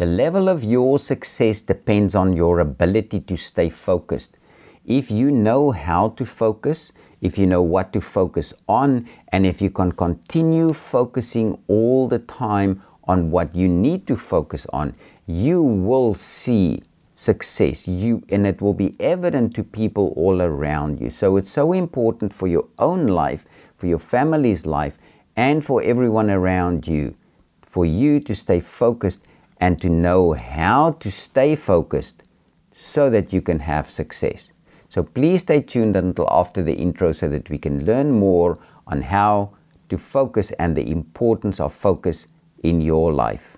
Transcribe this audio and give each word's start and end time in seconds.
The 0.00 0.06
level 0.06 0.48
of 0.48 0.64
your 0.64 0.98
success 0.98 1.60
depends 1.60 2.14
on 2.14 2.34
your 2.34 2.60
ability 2.60 3.20
to 3.20 3.36
stay 3.36 3.68
focused. 3.68 4.38
If 4.86 5.10
you 5.10 5.30
know 5.30 5.72
how 5.72 6.14
to 6.16 6.24
focus, 6.24 6.90
if 7.20 7.36
you 7.36 7.46
know 7.46 7.60
what 7.60 7.92
to 7.92 8.00
focus 8.00 8.54
on, 8.66 9.06
and 9.28 9.44
if 9.44 9.60
you 9.60 9.68
can 9.68 9.92
continue 9.92 10.72
focusing 10.72 11.58
all 11.68 12.08
the 12.08 12.18
time 12.18 12.82
on 13.04 13.30
what 13.30 13.54
you 13.54 13.68
need 13.68 14.06
to 14.06 14.16
focus 14.16 14.64
on, 14.72 14.94
you 15.26 15.60
will 15.60 16.14
see 16.14 16.82
success 17.14 17.86
you 17.86 18.22
and 18.30 18.46
it 18.46 18.62
will 18.62 18.72
be 18.72 18.96
evident 19.00 19.54
to 19.54 19.62
people 19.62 20.14
all 20.16 20.40
around 20.40 20.98
you 20.98 21.10
so 21.10 21.36
it's 21.36 21.50
so 21.50 21.74
important 21.74 22.32
for 22.32 22.48
your 22.48 22.66
own 22.78 23.06
life 23.06 23.44
for 23.76 23.86
your 23.86 23.98
family's 23.98 24.64
life 24.64 24.96
and 25.36 25.62
for 25.62 25.82
everyone 25.82 26.30
around 26.30 26.86
you 26.86 27.14
for 27.60 27.84
you 27.84 28.18
to 28.20 28.34
stay 28.34 28.58
focused 28.58 29.20
and 29.60 29.80
to 29.80 29.88
know 29.88 30.32
how 30.32 30.92
to 30.92 31.10
stay 31.10 31.54
focused 31.54 32.22
so 32.74 33.10
that 33.10 33.32
you 33.32 33.42
can 33.42 33.60
have 33.60 33.90
success 33.90 34.52
so 34.88 35.02
please 35.02 35.42
stay 35.42 35.60
tuned 35.60 35.96
until 35.96 36.28
after 36.30 36.62
the 36.62 36.74
intro 36.74 37.12
so 37.12 37.28
that 37.28 37.48
we 37.50 37.58
can 37.58 37.84
learn 37.84 38.10
more 38.10 38.58
on 38.86 39.02
how 39.02 39.50
to 39.88 39.98
focus 39.98 40.50
and 40.52 40.76
the 40.76 40.90
importance 40.90 41.60
of 41.60 41.72
focus 41.72 42.26
in 42.62 42.80
your 42.80 43.12
life 43.12 43.56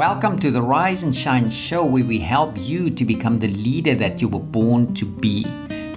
Welcome 0.00 0.38
to 0.38 0.50
the 0.50 0.62
Rise 0.62 1.02
and 1.02 1.14
Shine 1.14 1.50
show 1.50 1.84
where 1.84 2.02
we 2.02 2.18
help 2.20 2.56
you 2.56 2.88
to 2.88 3.04
become 3.04 3.38
the 3.38 3.48
leader 3.48 3.94
that 3.96 4.22
you 4.22 4.28
were 4.28 4.40
born 4.40 4.94
to 4.94 5.04
be. 5.04 5.44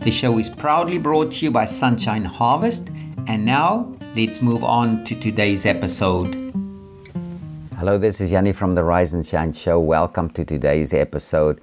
The 0.03 0.11
show 0.11 0.37
is 0.37 0.49
proudly 0.49 0.97
brought 0.97 1.31
to 1.31 1.45
you 1.45 1.49
by 1.49 1.63
Sunshine 1.63 2.25
Harvest. 2.25 2.89
And 3.27 3.45
now 3.45 3.95
let's 4.17 4.41
move 4.41 4.61
on 4.61 5.05
to 5.05 5.15
today's 5.15 5.65
episode. 5.65 6.35
Hello, 7.77 7.97
this 7.97 8.19
is 8.19 8.29
Yanni 8.29 8.51
from 8.51 8.75
the 8.75 8.83
Rise 8.83 9.13
and 9.13 9.25
Shine 9.25 9.53
show. 9.53 9.79
Welcome 9.79 10.29
to 10.31 10.43
today's 10.43 10.93
episode. 10.93 11.61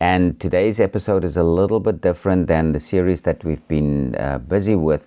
And 0.00 0.38
today's 0.38 0.80
episode 0.80 1.24
is 1.24 1.38
a 1.38 1.42
little 1.42 1.80
bit 1.80 2.02
different 2.02 2.46
than 2.46 2.72
the 2.72 2.80
series 2.80 3.22
that 3.22 3.42
we've 3.42 3.66
been 3.68 4.16
uh, 4.16 4.36
busy 4.36 4.76
with. 4.76 5.06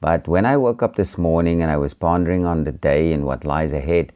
But 0.00 0.28
when 0.28 0.46
I 0.46 0.56
woke 0.56 0.80
up 0.80 0.94
this 0.94 1.18
morning 1.18 1.60
and 1.60 1.72
I 1.72 1.76
was 1.76 1.92
pondering 1.92 2.44
on 2.44 2.62
the 2.62 2.70
day 2.70 3.12
and 3.12 3.24
what 3.24 3.44
lies 3.44 3.72
ahead, 3.72 4.12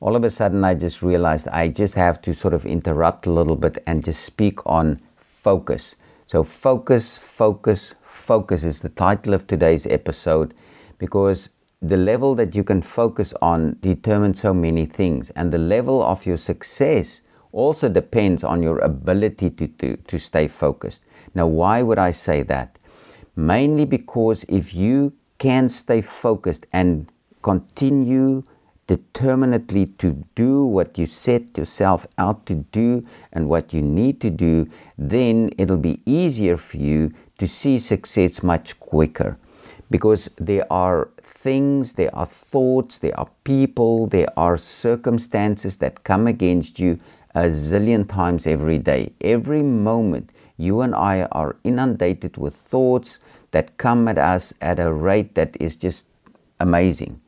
all 0.00 0.16
of 0.16 0.24
a 0.24 0.30
sudden 0.30 0.64
I 0.64 0.72
just 0.72 1.02
realized 1.02 1.46
I 1.48 1.68
just 1.68 1.92
have 1.92 2.22
to 2.22 2.32
sort 2.32 2.54
of 2.54 2.64
interrupt 2.64 3.26
a 3.26 3.30
little 3.30 3.56
bit 3.56 3.82
and 3.86 4.02
just 4.02 4.24
speak 4.24 4.64
on 4.64 5.02
focus. 5.18 5.94
So, 6.26 6.42
focus, 6.42 7.16
focus, 7.16 7.94
focus 8.02 8.64
is 8.64 8.80
the 8.80 8.88
title 8.88 9.34
of 9.34 9.46
today's 9.46 9.86
episode 9.86 10.54
because 10.98 11.50
the 11.82 11.98
level 11.98 12.34
that 12.36 12.54
you 12.54 12.64
can 12.64 12.80
focus 12.80 13.34
on 13.42 13.76
determines 13.82 14.40
so 14.40 14.54
many 14.54 14.86
things, 14.86 15.28
and 15.30 15.52
the 15.52 15.58
level 15.58 16.02
of 16.02 16.24
your 16.24 16.38
success 16.38 17.20
also 17.52 17.90
depends 17.90 18.42
on 18.42 18.62
your 18.62 18.78
ability 18.78 19.50
to, 19.50 19.68
to, 19.68 19.96
to 19.96 20.18
stay 20.18 20.48
focused. 20.48 21.02
Now, 21.34 21.46
why 21.46 21.82
would 21.82 21.98
I 21.98 22.10
say 22.10 22.42
that? 22.44 22.78
Mainly 23.36 23.84
because 23.84 24.44
if 24.44 24.74
you 24.74 25.12
can 25.38 25.68
stay 25.68 26.00
focused 26.00 26.66
and 26.72 27.12
continue 27.42 28.42
determinedly 28.86 29.86
to 29.86 30.24
do 30.34 30.64
what 30.64 30.98
you 30.98 31.06
set 31.06 31.56
yourself 31.56 32.06
out 32.18 32.44
to 32.46 32.54
do 32.72 33.02
and 33.32 33.48
what 33.48 33.72
you 33.72 33.80
need 33.80 34.20
to 34.20 34.30
do, 34.30 34.66
then 34.98 35.50
it'll 35.58 35.76
be 35.76 36.00
easier 36.04 36.56
for 36.56 36.76
you 36.76 37.10
to 37.38 37.48
see 37.48 37.78
success 37.78 38.42
much 38.42 38.78
quicker. 38.80 39.38
Because 39.90 40.28
there 40.36 40.70
are 40.72 41.08
things, 41.22 41.94
there 41.94 42.14
are 42.14 42.26
thoughts, 42.26 42.98
there 42.98 43.18
are 43.18 43.28
people, 43.44 44.06
there 44.06 44.32
are 44.36 44.56
circumstances 44.56 45.76
that 45.76 46.04
come 46.04 46.26
against 46.26 46.78
you 46.78 46.98
a 47.34 47.44
zillion 47.44 48.08
times 48.08 48.46
every 48.46 48.78
day. 48.78 49.12
Every 49.20 49.62
moment, 49.62 50.30
you 50.56 50.80
and 50.80 50.94
I 50.94 51.22
are 51.32 51.56
inundated 51.64 52.36
with 52.36 52.54
thoughts 52.54 53.18
that 53.50 53.76
come 53.76 54.08
at 54.08 54.18
us 54.18 54.54
at 54.60 54.78
a 54.78 54.92
rate 54.92 55.34
that 55.34 55.56
is 55.60 55.76
just 55.76 56.06
amazing. 56.60 57.20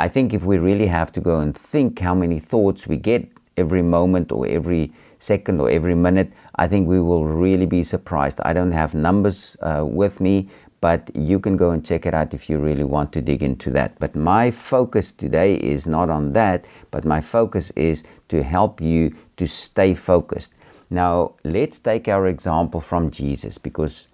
I 0.00 0.08
think 0.08 0.32
if 0.32 0.44
we 0.44 0.56
really 0.56 0.86
have 0.86 1.12
to 1.12 1.20
go 1.20 1.40
and 1.40 1.54
think 1.54 1.98
how 1.98 2.14
many 2.14 2.40
thoughts 2.40 2.86
we 2.86 2.96
get 2.96 3.28
every 3.58 3.82
moment 3.82 4.32
or 4.32 4.46
every 4.46 4.92
second 5.18 5.60
or 5.60 5.68
every 5.68 5.94
minute, 5.94 6.32
I 6.54 6.68
think 6.68 6.88
we 6.88 7.02
will 7.02 7.26
really 7.26 7.66
be 7.66 7.84
surprised. 7.84 8.40
I 8.40 8.54
don't 8.54 8.72
have 8.72 8.94
numbers 8.94 9.58
uh, 9.60 9.84
with 9.86 10.18
me, 10.18 10.48
but 10.80 11.10
you 11.14 11.38
can 11.38 11.58
go 11.58 11.72
and 11.72 11.84
check 11.84 12.06
it 12.06 12.14
out 12.14 12.32
if 12.32 12.48
you 12.48 12.56
really 12.56 12.82
want 12.82 13.12
to 13.12 13.20
dig 13.20 13.42
into 13.42 13.68
that. 13.72 13.98
But 13.98 14.16
my 14.16 14.50
focus 14.50 15.12
today 15.12 15.56
is 15.56 15.86
not 15.86 16.08
on 16.08 16.32
that, 16.32 16.64
but 16.90 17.04
my 17.04 17.20
focus 17.20 17.70
is 17.72 18.02
to 18.30 18.42
help 18.42 18.80
you 18.80 19.14
to 19.36 19.46
stay 19.46 19.92
focused. 19.92 20.52
Now, 20.88 21.34
let's 21.44 21.78
take 21.78 22.08
our 22.08 22.26
example 22.26 22.80
from 22.80 23.10
Jesus 23.10 23.58
because 23.58 24.08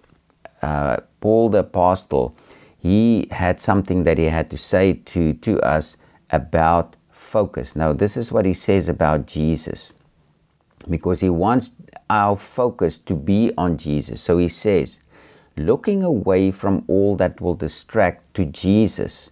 uh, 0.61 0.97
Paul 1.21 1.47
the 1.47 1.59
Apostle 1.59 2.35
he 2.77 3.27
had 3.31 3.59
something 3.59 4.03
that 4.03 4.17
he 4.17 4.25
had 4.25 4.49
to 4.51 4.57
say 4.57 4.93
to, 4.93 5.33
to 5.33 5.59
us 5.61 5.97
about 6.29 6.95
focus. 7.11 7.75
Now, 7.75 7.93
this 7.93 8.15
is 8.15 8.31
what 8.31 8.45
he 8.45 8.53
says 8.53 8.87
about 8.87 9.25
Jesus 9.25 9.93
because 10.89 11.19
he 11.19 11.29
wants 11.29 11.71
our 12.09 12.37
focus 12.37 12.97
to 12.99 13.15
be 13.15 13.51
on 13.57 13.77
Jesus. 13.77 14.21
So 14.21 14.37
he 14.37 14.47
says, 14.47 14.99
looking 15.57 16.03
away 16.03 16.51
from 16.51 16.85
all 16.87 17.15
that 17.17 17.41
will 17.41 17.55
distract 17.55 18.33
to 18.35 18.45
Jesus. 18.45 19.31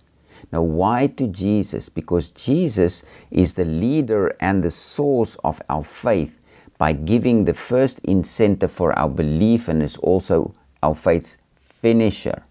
Now, 0.51 0.61
why 0.61 1.07
to 1.07 1.28
Jesus? 1.28 1.88
Because 1.88 2.29
Jesus 2.31 3.03
is 3.31 3.53
the 3.53 3.66
leader 3.66 4.35
and 4.41 4.63
the 4.63 4.72
source 4.72 5.35
of 5.44 5.61
our 5.69 5.84
faith 5.84 6.39
by 6.78 6.91
giving 6.91 7.45
the 7.45 7.53
first 7.53 8.00
incentive 8.00 8.72
for 8.72 8.97
our 8.97 9.09
belief 9.09 9.67
and 9.67 9.81
is 9.81 9.97
also 9.97 10.53
our 10.84 10.95
faith's 10.95 11.38
finisher 11.61 12.44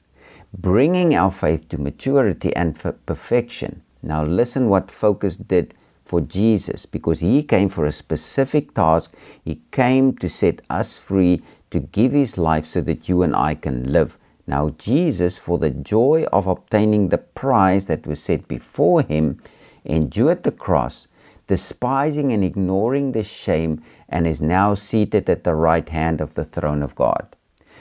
bringing 0.58 1.14
our 1.14 1.30
faith 1.30 1.68
to 1.68 1.78
maturity 1.78 2.54
and 2.54 2.78
perfection. 3.06 3.82
Now, 4.02 4.24
listen 4.24 4.68
what 4.68 4.90
focus 4.90 5.36
did 5.36 5.74
for 6.04 6.20
Jesus 6.20 6.86
because 6.86 7.20
he 7.20 7.42
came 7.42 7.68
for 7.68 7.86
a 7.86 7.92
specific 7.92 8.74
task. 8.74 9.14
He 9.44 9.60
came 9.72 10.16
to 10.18 10.28
set 10.28 10.62
us 10.70 10.96
free 10.96 11.42
to 11.70 11.80
give 11.80 12.12
his 12.12 12.38
life 12.38 12.66
so 12.66 12.80
that 12.82 13.08
you 13.08 13.22
and 13.22 13.34
I 13.34 13.54
can 13.54 13.92
live. 13.92 14.16
Now, 14.46 14.70
Jesus, 14.78 15.38
for 15.38 15.58
the 15.58 15.70
joy 15.70 16.26
of 16.32 16.46
obtaining 16.46 17.08
the 17.08 17.18
prize 17.18 17.86
that 17.86 18.06
was 18.06 18.22
set 18.22 18.46
before 18.46 19.02
him, 19.02 19.42
endured 19.84 20.42
the 20.42 20.52
cross, 20.52 21.06
despising 21.46 22.30
and 22.30 22.44
ignoring 22.44 23.12
the 23.12 23.24
shame, 23.24 23.82
and 24.08 24.26
is 24.26 24.40
now 24.40 24.74
seated 24.74 25.28
at 25.28 25.44
the 25.44 25.54
right 25.54 25.88
hand 25.88 26.20
of 26.20 26.34
the 26.34 26.44
throne 26.44 26.82
of 26.82 26.94
God. 26.94 27.34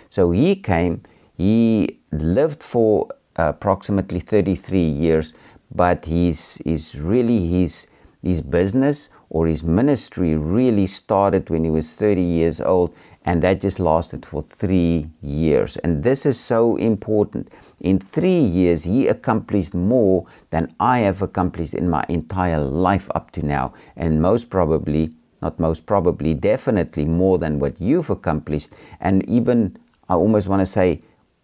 So 0.10 0.32
he 0.32 0.56
came, 0.56 1.04
he 1.38 2.00
lived 2.12 2.62
for 2.62 3.10
approximately 3.36 4.20
33 4.20 4.80
years, 4.80 5.34
but 5.74 6.06
he's, 6.06 6.56
he's 6.64 6.96
really 6.96 7.48
his, 7.48 7.88
his 8.22 8.42
business 8.42 9.10
or 9.30 9.48
his 9.48 9.64
ministry 9.64 10.36
really 10.36 10.86
started 10.86 11.50
when 11.50 11.64
he 11.64 11.70
was 11.70 11.96
30 11.96 12.22
years 12.22 12.62
old, 12.62 12.94
and 13.26 13.42
that 13.42 13.62
just 13.62 13.80
lasted 13.80 14.26
for 14.26 14.44
three 14.44 15.10
years. 15.22 15.78
And 15.78 16.04
this 16.04 16.26
is 16.26 16.40
so 16.40 16.76
important. 16.76 17.50
In 17.80 17.98
three 17.98 18.40
years, 18.40 18.84
he 18.84 19.08
accomplished 19.08 19.74
more 19.74 20.28
than 20.52 20.74
I 20.80 21.00
have 21.00 21.22
accomplished 21.22 21.74
in 21.74 21.90
my 21.90 22.06
entire 22.10 22.60
life 22.60 23.10
up 23.16 23.32
to 23.32 23.44
now, 23.44 23.74
and 23.96 24.22
most 24.22 24.50
probably, 24.52 25.12
not 25.42 25.60
most 25.60 25.88
probably, 25.88 26.36
definitely 26.36 27.06
more 27.06 27.40
than 27.40 27.58
what 27.58 27.82
you've 27.82 28.12
accomplished, 28.12 28.70
and 29.00 29.28
even 29.28 29.78
I 30.10 30.14
almost 30.14 30.48
want 30.48 30.60
to 30.60 30.66
say 30.66 31.00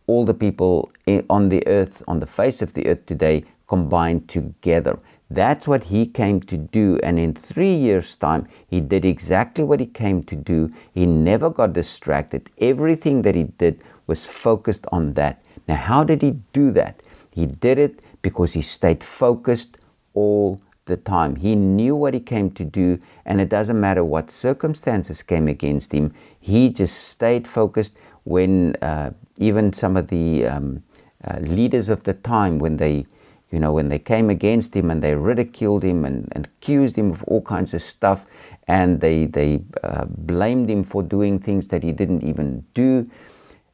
all 0.09 0.25
the 0.25 0.33
people 0.33 0.91
on 1.29 1.49
the 1.49 1.61
earth, 1.67 2.01
on 2.07 2.19
the 2.19 2.25
face 2.39 2.63
of 2.63 2.73
the 2.73 2.87
earth 2.87 3.05
today, 3.05 3.43
combined 3.67 4.27
together. 4.27 4.97
That's 5.29 5.67
what 5.67 5.83
he 5.83 6.07
came 6.07 6.41
to 6.51 6.57
do. 6.57 6.99
And 7.03 7.19
in 7.19 7.35
three 7.35 7.75
years' 7.75 8.15
time, 8.15 8.47
he 8.67 8.81
did 8.81 9.05
exactly 9.05 9.63
what 9.63 9.79
he 9.79 9.85
came 9.85 10.23
to 10.23 10.35
do. 10.35 10.71
He 10.91 11.05
never 11.05 11.51
got 11.51 11.73
distracted. 11.73 12.49
Everything 12.57 13.21
that 13.21 13.35
he 13.35 13.43
did 13.43 13.83
was 14.07 14.25
focused 14.25 14.87
on 14.91 15.13
that. 15.13 15.43
Now, 15.67 15.75
how 15.75 16.03
did 16.03 16.23
he 16.23 16.31
do 16.53 16.71
that? 16.71 17.03
He 17.31 17.45
did 17.45 17.77
it 17.77 18.03
because 18.23 18.53
he 18.53 18.63
stayed 18.63 19.03
focused 19.03 19.77
all 20.15 20.59
the 20.85 20.97
time. 20.97 21.35
He 21.35 21.55
knew 21.55 21.95
what 21.95 22.15
he 22.15 22.19
came 22.19 22.49
to 22.51 22.65
do, 22.65 22.97
and 23.25 23.39
it 23.39 23.49
doesn't 23.49 23.79
matter 23.79 24.03
what 24.03 24.31
circumstances 24.31 25.21
came 25.21 25.47
against 25.47 25.91
him. 25.91 26.11
He 26.39 26.69
just 26.69 26.97
stayed 26.97 27.47
focused 27.47 27.99
when 28.23 28.75
uh, 28.81 29.11
even 29.37 29.73
some 29.73 29.97
of 29.97 30.07
the 30.07 30.45
um, 30.45 30.83
uh, 31.23 31.39
leaders 31.39 31.89
of 31.89 32.03
the 32.03 32.13
time, 32.13 32.59
when 32.59 32.77
they, 32.77 33.05
you 33.51 33.59
know, 33.59 33.73
when 33.73 33.89
they 33.89 33.99
came 33.99 34.29
against 34.29 34.75
him 34.75 34.89
and 34.91 35.01
they 35.01 35.15
ridiculed 35.15 35.83
him 35.83 36.05
and, 36.05 36.27
and 36.33 36.45
accused 36.45 36.95
him 36.95 37.11
of 37.11 37.23
all 37.23 37.41
kinds 37.41 37.73
of 37.73 37.81
stuff, 37.81 38.25
and 38.67 39.01
they 39.01 39.25
they 39.25 39.61
uh, 39.83 40.05
blamed 40.05 40.69
him 40.69 40.83
for 40.83 41.01
doing 41.01 41.39
things 41.39 41.67
that 41.69 41.83
he 41.83 41.91
didn't 41.91 42.23
even 42.23 42.65
do, 42.73 43.05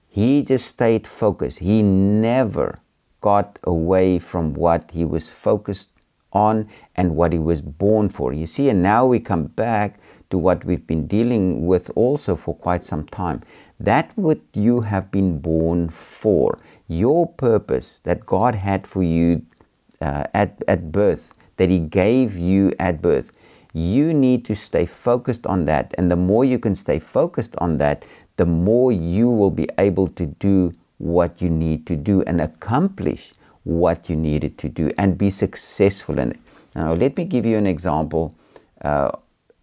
he 0.07 0.41
just 0.41 0.67
stayed 0.67 1.05
focused. 1.05 1.59
He 1.59 1.81
never 1.81 2.79
got 3.19 3.59
away 3.63 4.19
from 4.19 4.53
what 4.53 4.91
he 4.91 5.03
was 5.03 5.27
focused 5.29 5.89
on 6.31 6.69
and 6.95 7.15
what 7.15 7.33
he 7.33 7.39
was 7.39 7.61
born 7.61 8.07
for. 8.09 8.31
You 8.33 8.45
see, 8.45 8.69
and 8.69 8.81
now 8.81 9.05
we 9.05 9.19
come 9.19 9.45
back 9.45 9.99
to 10.29 10.37
what 10.37 10.63
we've 10.65 10.85
been 10.85 11.07
dealing 11.07 11.65
with 11.65 11.91
also 11.95 12.35
for 12.35 12.55
quite 12.55 12.83
some 12.83 13.05
time. 13.07 13.41
That 13.79 14.11
what 14.15 14.39
you 14.53 14.81
have 14.81 15.11
been 15.11 15.39
born 15.39 15.89
for, 15.89 16.59
your 16.87 17.27
purpose 17.27 17.99
that 18.03 18.25
God 18.25 18.55
had 18.55 18.87
for 18.87 19.03
you 19.03 19.45
uh, 20.01 20.25
at, 20.33 20.63
at 20.67 20.91
birth, 20.91 21.33
that 21.57 21.69
He 21.69 21.79
gave 21.79 22.37
you 22.37 22.73
at 22.79 23.01
birth, 23.01 23.31
you 23.73 24.13
need 24.13 24.45
to 24.45 24.55
stay 24.55 24.85
focused 24.85 25.45
on 25.45 25.65
that. 25.65 25.93
And 25.97 26.09
the 26.09 26.15
more 26.15 26.45
you 26.45 26.59
can 26.59 26.75
stay 26.75 26.99
focused 26.99 27.55
on 27.57 27.77
that, 27.79 28.05
the 28.37 28.45
more 28.45 28.91
you 28.91 29.29
will 29.29 29.51
be 29.51 29.67
able 29.77 30.07
to 30.09 30.25
do 30.25 30.71
what 30.97 31.41
you 31.41 31.49
need 31.49 31.85
to 31.87 31.95
do 31.95 32.21
and 32.23 32.39
accomplish 32.39 33.33
what 33.63 34.09
you 34.09 34.15
needed 34.15 34.57
to 34.59 34.69
do 34.69 34.91
and 34.97 35.17
be 35.17 35.29
successful 35.29 36.19
in 36.19 36.31
it. 36.31 36.39
Now, 36.75 36.93
let 36.93 37.17
me 37.17 37.25
give 37.25 37.45
you 37.45 37.57
an 37.57 37.67
example 37.67 38.35
uh, 38.81 39.11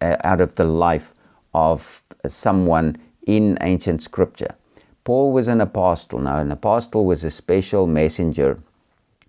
out 0.01 0.41
of 0.41 0.55
the 0.55 0.65
life 0.65 1.13
of 1.53 2.03
someone 2.27 2.97
in 3.25 3.57
ancient 3.61 4.01
scripture. 4.01 4.55
Paul 5.03 5.31
was 5.31 5.47
an 5.47 5.61
apostle. 5.61 6.19
Now, 6.19 6.39
an 6.39 6.51
apostle 6.51 7.05
was 7.05 7.23
a 7.23 7.31
special 7.31 7.87
messenger 7.87 8.59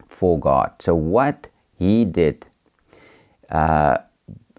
for 0.07 0.39
God. 0.39 0.73
So, 0.79 0.95
what 0.95 1.49
he 1.79 2.05
did, 2.05 2.47
uh, 3.51 3.99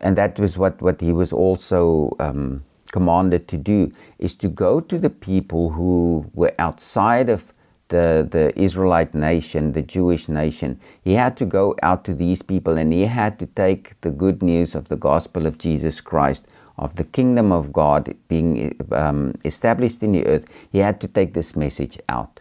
and 0.01 0.17
that 0.17 0.37
was 0.39 0.57
what, 0.57 0.81
what 0.81 0.99
he 0.99 1.13
was 1.13 1.31
also 1.31 2.15
um, 2.19 2.63
commanded 2.91 3.47
to 3.47 3.57
do, 3.57 3.91
is 4.19 4.35
to 4.35 4.49
go 4.49 4.81
to 4.81 4.99
the 4.99 5.09
people 5.09 5.69
who 5.71 6.29
were 6.33 6.53
outside 6.59 7.29
of 7.29 7.53
the, 7.89 8.27
the 8.29 8.57
Israelite 8.59 9.13
nation, 9.13 9.71
the 9.71 9.81
Jewish 9.81 10.27
nation. 10.27 10.79
He 11.03 11.13
had 11.13 11.37
to 11.37 11.45
go 11.45 11.75
out 11.83 12.03
to 12.05 12.15
these 12.15 12.41
people 12.41 12.77
and 12.77 12.91
he 12.91 13.05
had 13.05 13.39
to 13.39 13.45
take 13.45 13.99
the 14.01 14.11
good 14.11 14.41
news 14.41 14.75
of 14.75 14.87
the 14.87 14.97
gospel 14.97 15.45
of 15.45 15.57
Jesus 15.57 16.01
Christ, 16.01 16.47
of 16.77 16.95
the 16.95 17.03
kingdom 17.03 17.51
of 17.51 17.71
God 17.71 18.13
being 18.27 18.75
um, 18.91 19.33
established 19.43 20.03
in 20.03 20.11
the 20.11 20.25
earth. 20.27 20.45
He 20.71 20.79
had 20.79 20.99
to 21.01 21.07
take 21.07 21.33
this 21.33 21.55
message 21.55 21.99
out 22.09 22.39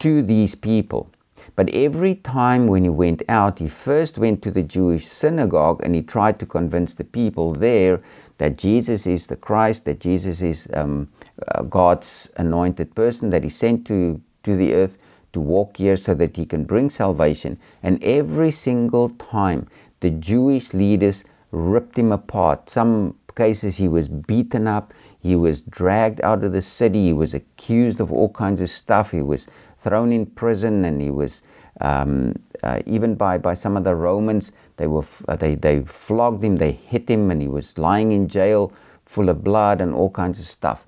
to 0.00 0.22
these 0.22 0.54
people. 0.54 1.10
But 1.54 1.70
every 1.70 2.16
time 2.16 2.66
when 2.66 2.82
he 2.82 2.90
went 2.90 3.22
out, 3.28 3.58
he 3.58 3.68
first 3.68 4.18
went 4.18 4.42
to 4.42 4.50
the 4.50 4.62
Jewish 4.62 5.06
synagogue 5.06 5.80
and 5.82 5.94
he 5.94 6.02
tried 6.02 6.38
to 6.40 6.46
convince 6.46 6.94
the 6.94 7.04
people 7.04 7.54
there 7.54 8.02
that 8.38 8.58
Jesus 8.58 9.06
is 9.06 9.26
the 9.28 9.36
Christ, 9.36 9.86
that 9.86 10.00
Jesus 10.00 10.42
is 10.42 10.68
um, 10.74 11.08
uh, 11.48 11.62
God's 11.62 12.28
anointed 12.36 12.94
person 12.94 13.30
that 13.30 13.42
he 13.42 13.48
sent 13.48 13.86
to 13.86 14.20
to 14.42 14.56
the 14.56 14.74
earth 14.74 14.96
to 15.32 15.40
walk 15.40 15.76
here 15.76 15.96
so 15.96 16.14
that 16.14 16.36
he 16.36 16.46
can 16.46 16.64
bring 16.64 16.88
salvation. 16.88 17.58
And 17.82 18.02
every 18.02 18.50
single 18.50 19.08
time 19.08 19.66
the 20.00 20.10
Jewish 20.10 20.72
leaders 20.72 21.24
ripped 21.50 21.98
him 21.98 22.12
apart. 22.12 22.70
Some 22.70 23.16
cases 23.36 23.76
he 23.76 23.88
was 23.88 24.08
beaten 24.08 24.66
up, 24.66 24.92
he 25.20 25.36
was 25.36 25.60
dragged 25.60 26.20
out 26.22 26.42
of 26.42 26.52
the 26.52 26.62
city, 26.62 27.06
he 27.06 27.12
was 27.12 27.34
accused 27.34 28.00
of 28.00 28.12
all 28.12 28.28
kinds 28.30 28.60
of 28.60 28.70
stuff, 28.70 29.10
he 29.10 29.22
was 29.22 29.46
thrown 29.78 30.12
in 30.12 30.26
prison, 30.26 30.84
and 30.84 31.00
he 31.00 31.10
was 31.10 31.42
um, 31.80 32.34
uh, 32.62 32.80
even 32.86 33.14
by, 33.14 33.38
by 33.38 33.54
some 33.54 33.76
of 33.76 33.84
the 33.84 33.94
Romans, 33.94 34.52
they, 34.78 34.86
were, 34.86 35.04
uh, 35.28 35.36
they, 35.36 35.54
they 35.54 35.82
flogged 35.82 36.42
him, 36.42 36.56
they 36.56 36.72
hit 36.72 37.08
him, 37.08 37.30
and 37.30 37.42
he 37.42 37.48
was 37.48 37.76
lying 37.76 38.12
in 38.12 38.26
jail 38.28 38.72
full 39.04 39.28
of 39.28 39.44
blood 39.44 39.80
and 39.80 39.94
all 39.94 40.10
kinds 40.10 40.40
of 40.40 40.46
stuff. 40.46 40.86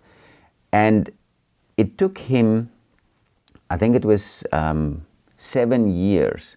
And 0.73 1.11
it 1.77 1.99
took 1.99 2.19
him 2.19 2.71
I 3.71 3.77
think 3.77 3.95
it 3.95 4.05
was 4.05 4.45
um, 4.53 5.05
seven 5.37 5.95
years 5.95 6.57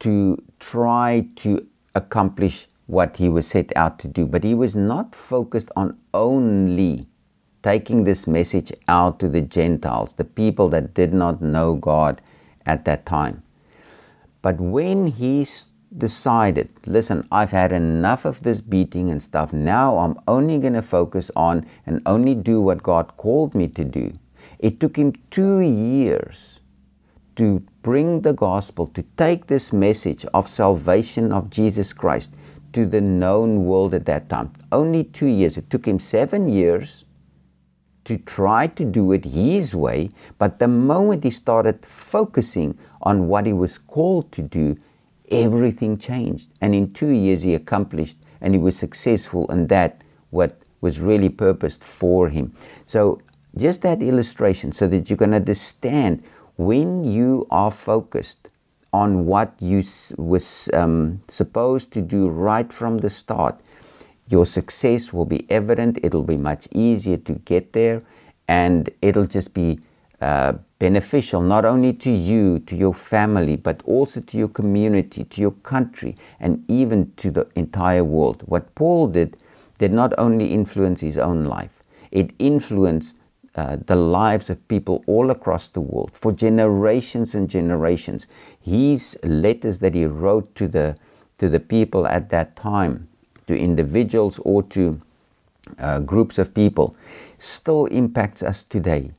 to 0.00 0.40
try 0.60 1.26
to 1.36 1.66
accomplish 1.94 2.68
what 2.86 3.16
he 3.16 3.28
was 3.28 3.46
set 3.46 3.74
out 3.76 3.98
to 4.00 4.08
do. 4.08 4.26
But 4.26 4.44
he 4.44 4.54
was 4.54 4.76
not 4.76 5.14
focused 5.14 5.70
on 5.76 5.98
only 6.12 7.08
taking 7.62 8.04
this 8.04 8.26
message 8.26 8.72
out 8.88 9.18
to 9.20 9.28
the 9.28 9.40
Gentiles, 9.40 10.14
the 10.14 10.24
people 10.24 10.68
that 10.68 10.94
did 10.94 11.14
not 11.14 11.40
know 11.40 11.74
God 11.74 12.20
at 12.66 12.84
that 12.84 13.06
time. 13.06 13.42
But 14.42 14.60
when 14.60 15.06
he 15.06 15.46
decided, 15.96 16.68
listen, 16.84 17.26
I've 17.32 17.52
had 17.52 17.72
enough 17.72 18.24
of 18.24 18.42
this 18.42 18.60
beating 18.60 19.08
and 19.08 19.22
stuff, 19.22 19.52
now 19.52 19.98
I'm 19.98 20.18
only 20.28 20.58
going 20.58 20.74
to 20.74 20.82
focus 20.82 21.30
on 21.34 21.66
and 21.86 22.02
only 22.04 22.34
do 22.34 22.60
what 22.60 22.82
God 22.82 23.16
called 23.16 23.54
me 23.54 23.68
to 23.68 23.84
do 23.84 24.12
it 24.64 24.80
took 24.80 24.96
him 24.96 25.12
two 25.30 25.60
years 25.60 26.60
to 27.36 27.62
bring 27.82 28.22
the 28.22 28.32
gospel, 28.32 28.86
to 28.94 29.04
take 29.18 29.46
this 29.46 29.72
message 29.72 30.24
of 30.32 30.48
salvation 30.48 31.32
of 31.32 31.50
Jesus 31.50 31.92
Christ 31.92 32.32
to 32.74 32.84
the 32.84 33.00
known 33.00 33.64
world 33.64 33.94
at 33.94 34.04
that 34.06 34.28
time. 34.28 34.52
Only 34.70 35.04
two 35.04 35.26
years. 35.26 35.56
It 35.56 35.70
took 35.70 35.86
him 35.86 35.98
seven 35.98 36.48
years 36.48 37.04
to 38.04 38.18
try 38.18 38.66
to 38.66 38.84
do 38.84 39.12
it 39.12 39.24
his 39.24 39.74
way, 39.74 40.10
but 40.38 40.58
the 40.58 40.68
moment 40.68 41.24
he 41.24 41.30
started 41.30 41.86
focusing 41.86 42.76
on 43.00 43.28
what 43.28 43.46
he 43.46 43.52
was 43.52 43.78
called 43.78 44.30
to 44.32 44.42
do, 44.42 44.76
everything 45.30 45.96
changed. 45.96 46.50
And 46.60 46.74
in 46.74 46.92
two 46.92 47.08
years, 47.08 47.42
he 47.42 47.54
accomplished 47.54 48.18
and 48.40 48.54
he 48.54 48.60
was 48.60 48.76
successful 48.76 49.50
in 49.50 49.68
that 49.68 50.02
what 50.30 50.58
was 50.82 51.00
really 51.00 51.30
purposed 51.30 51.82
for 51.82 52.28
him. 52.28 52.54
So 52.84 53.22
just 53.56 53.80
that 53.82 54.02
illustration 54.02 54.72
so 54.72 54.86
that 54.88 55.08
you 55.08 55.16
can 55.16 55.32
understand 55.32 56.22
when 56.56 57.04
you 57.04 57.46
are 57.50 57.70
focused 57.70 58.43
on 58.94 59.26
what 59.26 59.52
you 59.58 59.82
was 60.16 60.70
um, 60.72 61.20
supposed 61.28 61.90
to 61.90 62.00
do 62.00 62.28
right 62.28 62.72
from 62.72 62.98
the 62.98 63.10
start, 63.10 63.60
your 64.28 64.46
success 64.46 65.12
will 65.12 65.24
be 65.24 65.44
evident. 65.50 65.98
It'll 66.04 66.22
be 66.22 66.36
much 66.36 66.68
easier 66.70 67.16
to 67.16 67.32
get 67.44 67.72
there, 67.72 68.02
and 68.46 68.88
it'll 69.02 69.26
just 69.26 69.52
be 69.52 69.80
uh, 70.20 70.52
beneficial 70.78 71.42
not 71.42 71.64
only 71.64 71.92
to 71.92 72.10
you, 72.10 72.60
to 72.60 72.76
your 72.76 72.94
family, 72.94 73.56
but 73.56 73.82
also 73.84 74.20
to 74.20 74.38
your 74.38 74.52
community, 74.60 75.24
to 75.24 75.40
your 75.40 75.56
country, 75.72 76.14
and 76.38 76.64
even 76.68 77.12
to 77.16 77.32
the 77.32 77.48
entire 77.56 78.04
world. 78.04 78.44
What 78.46 78.74
Paul 78.76 79.08
did 79.08 79.36
did 79.78 79.92
not 79.92 80.12
only 80.18 80.52
influence 80.52 81.00
his 81.00 81.18
own 81.18 81.44
life, 81.44 81.82
it 82.12 82.30
influenced 82.38 83.16
uh, 83.56 83.76
the 83.86 83.94
lives 83.94 84.50
of 84.50 84.66
people 84.66 85.04
all 85.06 85.30
across 85.30 85.68
the 85.68 85.80
world 85.80 86.10
for 86.12 86.32
generations 86.32 87.34
and 87.34 87.48
generations. 87.48 88.26
His 88.64 89.18
letters 89.22 89.78
that 89.80 89.94
he 89.94 90.06
wrote 90.06 90.54
to 90.56 90.68
the 90.68 90.96
to 91.38 91.48
the 91.48 91.60
people 91.60 92.06
at 92.06 92.30
that 92.30 92.54
time, 92.56 93.08
to 93.48 93.58
individuals 93.58 94.38
or 94.44 94.62
to 94.62 95.00
uh, 95.78 95.98
groups 95.98 96.38
of 96.38 96.54
people, 96.54 96.96
still 97.38 97.86
impacts 97.86 98.42
us 98.42 98.62
today, 98.62 99.10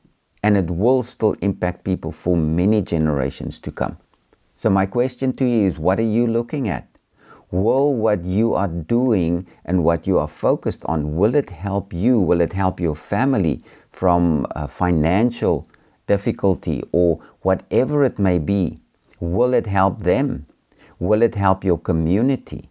and 0.41 0.55
it 0.57 0.69
will 0.69 1.03
still 1.03 1.33
impact 1.41 1.83
people 1.83 2.11
for 2.11 2.37
many 2.37 2.81
generations 2.81 3.59
to 3.59 3.71
come. 3.71 3.97
So 4.55 4.69
my 4.69 4.85
question 4.85 5.33
to 5.33 5.45
you 5.45 5.67
is: 5.67 5.77
What 5.77 5.99
are 5.99 6.11
you 6.17 6.25
looking 6.25 6.67
at? 6.67 6.87
Will 7.51 7.93
what 7.93 8.25
you 8.25 8.55
are 8.55 8.67
doing 8.67 9.45
and 9.65 9.83
what 9.83 10.07
you 10.07 10.17
are 10.17 10.27
focused 10.27 10.83
on 10.85 11.15
will 11.15 11.35
it 11.35 11.51
help 11.51 11.93
you? 11.93 12.19
Will 12.19 12.41
it 12.41 12.53
help 12.53 12.79
your 12.79 12.95
family? 12.95 13.61
from 13.95 14.45
uh, 14.55 14.67
financial 14.67 15.65
difficulty 16.05 16.83
or 16.91 17.17
whatever 17.41 18.03
it 18.03 18.19
may 18.19 18.37
be, 18.37 18.77
will 19.19 19.53
it 19.53 19.67
help 19.67 20.01
them? 20.01 20.45
Will 20.99 21.21
it 21.21 21.35
help 21.35 21.63
your 21.63 21.77
community? 21.77 22.69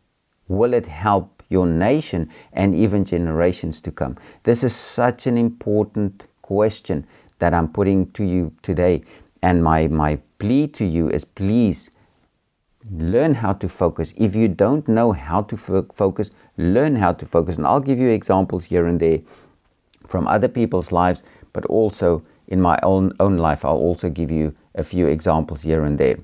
Will 0.49 0.75
it 0.75 0.87
help 0.87 1.43
your 1.49 1.67
nation 1.67 2.31
and 2.53 2.75
even 2.75 3.05
generations 3.05 3.81
to 3.83 3.91
come? 3.91 4.17
This 4.43 4.65
is 4.65 4.75
such 4.75 5.27
an 5.27 5.37
important 5.39 6.25
question 6.43 7.07
that 7.39 7.55
I'm 7.55 7.69
putting 7.69 8.11
to 8.13 8.25
you 8.25 8.53
today. 8.63 9.03
And 9.43 9.63
my, 9.63 9.89
my 9.89 10.19
plea 10.39 10.67
to 10.69 10.85
you 10.85 11.11
is 11.11 11.25
please 11.25 11.91
learn 12.91 13.35
how 13.35 13.53
to 13.55 13.69
focus. 13.69 14.13
If 14.17 14.35
you 14.35 14.49
don't 14.49 14.87
know 14.89 15.13
how 15.13 15.43
to 15.43 15.57
fo- 15.57 15.89
focus, 15.95 16.31
learn 16.57 16.97
how 16.97 17.13
to 17.13 17.27
focus. 17.27 17.57
And 17.57 17.67
I'll 17.67 17.81
give 17.81 17.99
you 17.99 18.09
examples 18.09 18.65
here 18.65 18.87
and 18.87 19.01
there 19.01 19.21
from 20.07 20.27
other 20.27 20.49
people's 20.49 20.93
lives, 20.93 21.23
but 21.53 21.65
also 21.67 22.23
in 22.49 22.61
my 22.61 22.79
own, 22.83 23.13
own 23.21 23.39
life. 23.39 23.65
I'll 23.65 23.77
also 23.77 24.11
give 24.11 24.31
you 24.31 24.55
a 24.75 24.85
few 24.85 25.07
examples 25.07 25.63
here 25.63 25.85
and 25.85 25.99
there. 25.99 26.17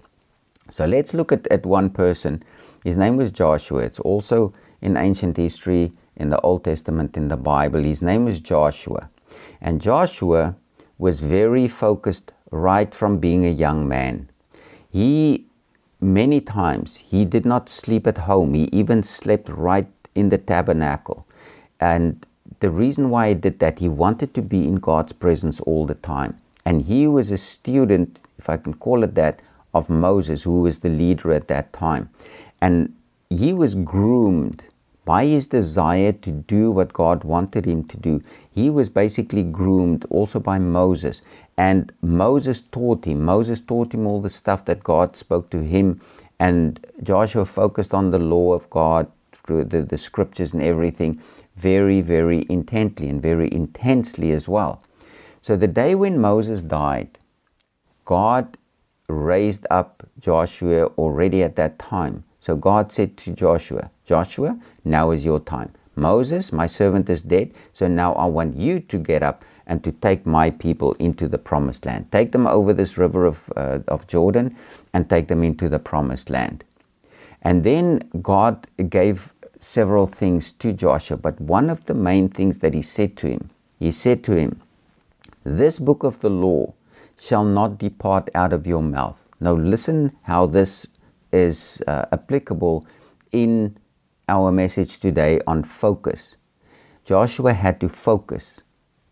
So 0.70 0.86
let's 0.86 1.14
look 1.14 1.32
at, 1.32 1.46
at 1.48 1.66
one 1.66 1.90
person. 1.90 2.42
His 2.84 2.96
name 2.96 3.16
was 3.16 3.30
Joshua. 3.30 3.80
It's 3.80 4.00
also 4.00 4.52
in 4.80 4.96
ancient 4.96 5.36
history, 5.36 5.92
in 6.16 6.30
the 6.30 6.40
Old 6.40 6.64
Testament, 6.64 7.16
in 7.16 7.28
the 7.28 7.36
Bible. 7.36 7.82
His 7.82 8.02
name 8.02 8.24
was 8.24 8.40
Joshua. 8.40 9.10
And 9.60 9.80
Joshua 9.80 10.56
was 10.98 11.20
very 11.20 11.66
focused 11.68 12.32
right 12.50 12.94
from 12.94 13.18
being 13.18 13.44
a 13.44 13.50
young 13.50 13.86
man. 13.86 14.28
He, 14.90 15.46
many 16.00 16.40
times, 16.40 16.96
he 16.96 17.24
did 17.24 17.44
not 17.44 17.68
sleep 17.68 18.06
at 18.06 18.18
home. 18.18 18.54
He 18.54 18.68
even 18.72 19.02
slept 19.02 19.48
right 19.48 19.88
in 20.14 20.28
the 20.28 20.38
tabernacle. 20.38 21.26
And 21.78 22.26
the 22.60 22.70
reason 22.70 23.10
why 23.10 23.28
he 23.28 23.34
did 23.34 23.58
that, 23.60 23.78
he 23.78 23.88
wanted 23.88 24.34
to 24.34 24.42
be 24.42 24.66
in 24.66 24.76
God's 24.76 25.12
presence 25.12 25.60
all 25.60 25.86
the 25.86 25.94
time. 25.94 26.38
And 26.64 26.82
he 26.82 27.06
was 27.06 27.30
a 27.30 27.38
student, 27.38 28.20
if 28.38 28.50
I 28.50 28.56
can 28.56 28.74
call 28.74 29.02
it 29.02 29.14
that, 29.14 29.40
of 29.74 29.88
Moses, 29.88 30.42
who 30.42 30.62
was 30.62 30.80
the 30.80 30.88
leader 30.88 31.32
at 31.32 31.48
that 31.48 31.72
time. 31.72 32.10
And 32.60 32.94
he 33.28 33.52
was 33.52 33.74
groomed 33.74 34.64
by 35.04 35.24
his 35.24 35.46
desire 35.46 36.12
to 36.12 36.30
do 36.30 36.70
what 36.70 36.92
God 36.92 37.24
wanted 37.24 37.64
him 37.64 37.84
to 37.84 37.96
do. 37.96 38.20
He 38.50 38.70
was 38.70 38.88
basically 38.88 39.42
groomed 39.42 40.04
also 40.10 40.38
by 40.40 40.58
Moses. 40.58 41.22
And 41.56 41.92
Moses 42.02 42.60
taught 42.60 43.04
him. 43.04 43.24
Moses 43.24 43.60
taught 43.60 43.94
him 43.94 44.06
all 44.06 44.20
the 44.20 44.30
stuff 44.30 44.64
that 44.66 44.82
God 44.82 45.16
spoke 45.16 45.50
to 45.50 45.62
him. 45.62 46.00
And 46.38 46.84
Joshua 47.02 47.44
focused 47.44 47.94
on 47.94 48.10
the 48.10 48.18
law 48.18 48.52
of 48.52 48.68
God 48.70 49.10
through 49.32 49.64
the, 49.64 49.82
the 49.82 49.98
scriptures 49.98 50.54
and 50.54 50.62
everything 50.62 51.20
very, 51.56 52.00
very 52.00 52.46
intently 52.48 53.08
and 53.08 53.20
very 53.20 53.52
intensely 53.52 54.32
as 54.32 54.48
well. 54.48 54.82
So 55.42 55.56
the 55.56 55.68
day 55.68 55.94
when 55.94 56.20
Moses 56.20 56.60
died, 56.62 57.18
God 58.04 58.56
raised 59.10 59.66
up 59.70 60.06
Joshua 60.20 60.86
already 60.98 61.42
at 61.42 61.56
that 61.56 61.78
time. 61.78 62.24
So 62.40 62.56
God 62.56 62.90
said 62.90 63.16
to 63.18 63.32
Joshua, 63.32 63.90
Joshua, 64.04 64.58
now 64.84 65.10
is 65.10 65.24
your 65.24 65.40
time. 65.40 65.72
Moses, 65.96 66.52
my 66.52 66.66
servant, 66.66 67.10
is 67.10 67.22
dead, 67.22 67.52
so 67.72 67.86
now 67.86 68.14
I 68.14 68.24
want 68.26 68.56
you 68.56 68.80
to 68.80 68.98
get 68.98 69.22
up 69.22 69.44
and 69.66 69.84
to 69.84 69.92
take 69.92 70.26
my 70.26 70.50
people 70.50 70.94
into 70.94 71.28
the 71.28 71.38
promised 71.38 71.86
land. 71.86 72.10
Take 72.10 72.32
them 72.32 72.46
over 72.46 72.72
this 72.72 72.96
river 72.96 73.26
of, 73.26 73.52
uh, 73.56 73.80
of 73.88 74.06
Jordan 74.06 74.56
and 74.92 75.08
take 75.08 75.28
them 75.28 75.42
into 75.42 75.68
the 75.68 75.78
promised 75.78 76.30
land. 76.30 76.64
And 77.42 77.64
then 77.64 78.08
God 78.20 78.66
gave 78.88 79.32
several 79.58 80.06
things 80.06 80.52
to 80.52 80.72
Joshua, 80.72 81.18
but 81.18 81.40
one 81.40 81.70
of 81.70 81.84
the 81.84 81.94
main 81.94 82.28
things 82.28 82.60
that 82.60 82.74
he 82.74 82.82
said 82.82 83.16
to 83.18 83.28
him, 83.28 83.50
he 83.78 83.92
said 83.92 84.24
to 84.24 84.32
him, 84.32 84.60
This 85.44 85.78
book 85.78 86.02
of 86.02 86.20
the 86.20 86.30
law 86.30 86.74
shall 87.20 87.44
not 87.44 87.78
depart 87.78 88.30
out 88.34 88.52
of 88.52 88.66
your 88.66 88.82
mouth. 88.82 89.24
Now, 89.40 89.52
listen 89.52 90.16
how 90.22 90.46
this 90.46 90.86
is 91.32 91.82
uh, 91.86 92.06
applicable 92.12 92.86
in 93.30 93.76
our 94.28 94.50
message 94.50 95.00
today 95.00 95.40
on 95.46 95.62
focus. 95.62 96.36
Joshua 97.04 97.52
had 97.52 97.80
to 97.80 97.88
focus 97.88 98.62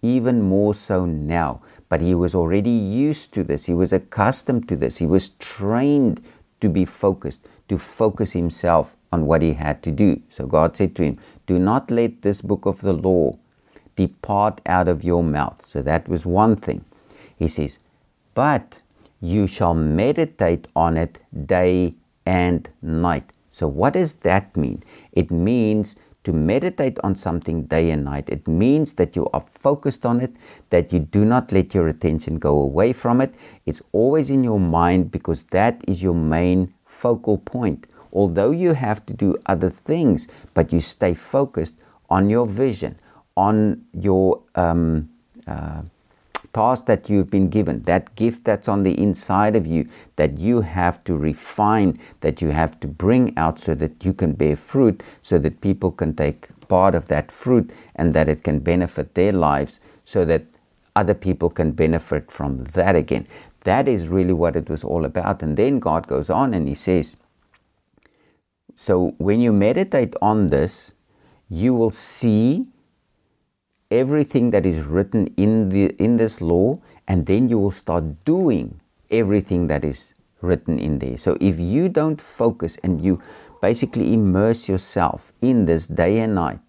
even 0.02 0.42
more 0.42 0.74
so 0.74 1.04
now, 1.04 1.60
but 1.88 2.00
he 2.00 2.14
was 2.14 2.34
already 2.34 2.70
used 2.70 3.32
to 3.34 3.44
this. 3.44 3.66
He 3.66 3.74
was 3.74 3.92
accustomed 3.92 4.68
to 4.68 4.76
this. 4.76 4.98
He 4.98 5.06
was 5.06 5.30
trained 5.30 6.22
to 6.60 6.68
be 6.68 6.84
focused, 6.84 7.48
to 7.68 7.78
focus 7.78 8.32
himself 8.32 8.96
on 9.12 9.26
what 9.26 9.42
he 9.42 9.54
had 9.54 9.82
to 9.82 9.90
do. 9.90 10.20
So 10.30 10.46
God 10.46 10.76
said 10.76 10.94
to 10.96 11.02
him, 11.02 11.18
Do 11.46 11.58
not 11.58 11.90
let 11.90 12.22
this 12.22 12.42
book 12.42 12.66
of 12.66 12.80
the 12.80 12.92
law 12.92 13.38
depart 13.96 14.60
out 14.66 14.88
of 14.88 15.02
your 15.02 15.22
mouth. 15.22 15.64
So 15.66 15.82
that 15.82 16.08
was 16.08 16.24
one 16.24 16.56
thing. 16.56 16.84
He 17.36 17.48
says, 17.48 17.78
But 18.38 18.80
you 19.20 19.48
shall 19.48 19.74
meditate 19.74 20.68
on 20.76 20.96
it 20.96 21.18
day 21.56 21.94
and 22.24 22.68
night. 22.82 23.32
So, 23.50 23.66
what 23.66 23.94
does 23.94 24.12
that 24.28 24.56
mean? 24.56 24.84
It 25.10 25.32
means 25.32 25.96
to 26.22 26.32
meditate 26.32 26.98
on 27.02 27.16
something 27.16 27.64
day 27.64 27.90
and 27.90 28.04
night. 28.04 28.28
It 28.28 28.46
means 28.46 28.94
that 28.94 29.16
you 29.16 29.28
are 29.32 29.44
focused 29.66 30.06
on 30.06 30.20
it, 30.20 30.32
that 30.70 30.92
you 30.92 31.00
do 31.00 31.24
not 31.24 31.50
let 31.50 31.74
your 31.74 31.88
attention 31.88 32.38
go 32.38 32.58
away 32.58 32.92
from 32.92 33.20
it. 33.20 33.34
It's 33.66 33.82
always 33.92 34.30
in 34.30 34.44
your 34.44 34.60
mind 34.60 35.10
because 35.10 35.42
that 35.58 35.82
is 35.88 36.02
your 36.02 36.14
main 36.14 36.74
focal 36.84 37.38
point 37.38 37.86
although 38.12 38.50
you 38.50 38.72
have 38.72 39.04
to 39.06 39.12
do 39.12 39.36
other 39.46 39.70
things, 39.70 40.26
but 40.54 40.72
you 40.72 40.80
stay 40.80 41.14
focused 41.14 41.74
on 42.10 42.30
your 42.30 42.46
vision, 42.46 42.98
on 43.36 43.84
your 43.92 44.42
um, 44.54 45.08
uh, 45.46 45.82
task 46.58 46.86
that 46.86 47.08
you've 47.08 47.30
been 47.30 47.48
given, 47.48 47.82
that 47.82 48.14
gift 48.16 48.44
that's 48.44 48.68
on 48.68 48.82
the 48.82 48.98
inside 49.00 49.54
of 49.54 49.64
you 49.64 49.88
that 50.16 50.38
you 50.38 50.60
have 50.60 51.02
to 51.04 51.16
refine, 51.16 51.96
that 52.20 52.42
you 52.42 52.48
have 52.50 52.78
to 52.80 52.88
bring 52.88 53.32
out 53.36 53.60
so 53.60 53.74
that 53.76 54.04
you 54.04 54.12
can 54.12 54.32
bear 54.32 54.56
fruit, 54.56 55.02
so 55.22 55.38
that 55.38 55.60
people 55.60 55.92
can 55.92 56.14
take 56.14 56.48
part 56.66 56.94
of 56.94 57.06
that 57.08 57.30
fruit 57.30 57.70
and 57.94 58.12
that 58.12 58.28
it 58.28 58.42
can 58.42 58.58
benefit 58.58 59.14
their 59.14 59.32
lives, 59.32 59.78
so 60.04 60.24
that 60.24 60.42
other 60.96 61.14
people 61.14 61.48
can 61.48 61.70
benefit 61.70 62.28
from 62.28 62.64
that 62.74 62.96
again. 62.96 63.24
That 63.60 63.86
is 63.86 64.08
really 64.08 64.32
what 64.32 64.56
it 64.56 64.68
was 64.68 64.82
all 64.82 65.04
about. 65.04 65.42
And 65.42 65.56
then 65.56 65.78
God 65.78 66.08
goes 66.08 66.28
on 66.28 66.54
and 66.54 66.66
He 66.66 66.74
says, 66.74 67.16
so 68.76 69.14
when 69.18 69.40
you 69.40 69.52
meditate 69.52 70.14
on 70.20 70.48
this, 70.48 70.92
you 71.48 71.72
will 71.72 71.92
see 71.92 72.66
everything 73.90 74.50
that 74.50 74.66
is 74.66 74.84
written 74.84 75.32
in 75.36 75.70
the 75.70 75.86
in 75.98 76.16
this 76.16 76.40
law 76.40 76.74
and 77.06 77.26
then 77.26 77.48
you 77.48 77.58
will 77.58 77.70
start 77.72 78.04
doing 78.24 78.80
everything 79.10 79.66
that 79.68 79.84
is 79.84 80.14
written 80.42 80.78
in 80.78 80.98
there. 80.98 81.16
So 81.16 81.36
if 81.40 81.58
you 81.58 81.88
don't 81.88 82.20
focus 82.20 82.76
and 82.82 83.00
you 83.00 83.20
basically 83.62 84.12
immerse 84.12 84.68
yourself 84.68 85.32
in 85.40 85.64
this 85.64 85.86
day 85.86 86.20
and 86.20 86.34
night, 86.34 86.60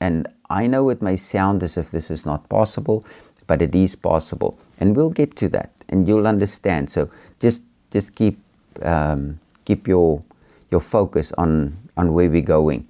and 0.00 0.28
I 0.48 0.66
know 0.66 0.88
it 0.88 1.02
may 1.02 1.16
sound 1.16 1.62
as 1.62 1.76
if 1.76 1.90
this 1.90 2.10
is 2.10 2.24
not 2.24 2.48
possible, 2.48 3.04
but 3.46 3.60
it 3.60 3.74
is 3.74 3.96
possible, 3.96 4.58
and 4.78 4.96
we'll 4.96 5.10
get 5.10 5.34
to 5.36 5.48
that, 5.50 5.72
and 5.88 6.06
you'll 6.06 6.26
understand. 6.26 6.90
So 6.90 7.10
just 7.40 7.62
just 7.90 8.14
keep 8.14 8.38
um, 8.82 9.40
keep 9.64 9.88
your 9.88 10.22
your 10.70 10.80
focus 10.80 11.32
on, 11.38 11.76
on 11.96 12.12
where 12.12 12.30
we're 12.30 12.42
going. 12.42 12.86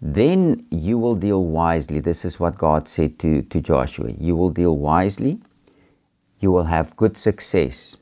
Then 0.00 0.66
you 0.70 0.98
will 0.98 1.14
deal 1.14 1.44
wisely. 1.44 2.00
This 2.00 2.24
is 2.24 2.38
what 2.38 2.58
God 2.58 2.88
said 2.88 3.18
to, 3.20 3.42
to 3.42 3.60
Joshua. 3.60 4.12
You 4.18 4.36
will 4.36 4.50
deal 4.50 4.76
wisely, 4.76 5.40
you 6.38 6.50
will 6.50 6.64
have 6.64 6.96
good 6.96 7.16
success, 7.16 7.96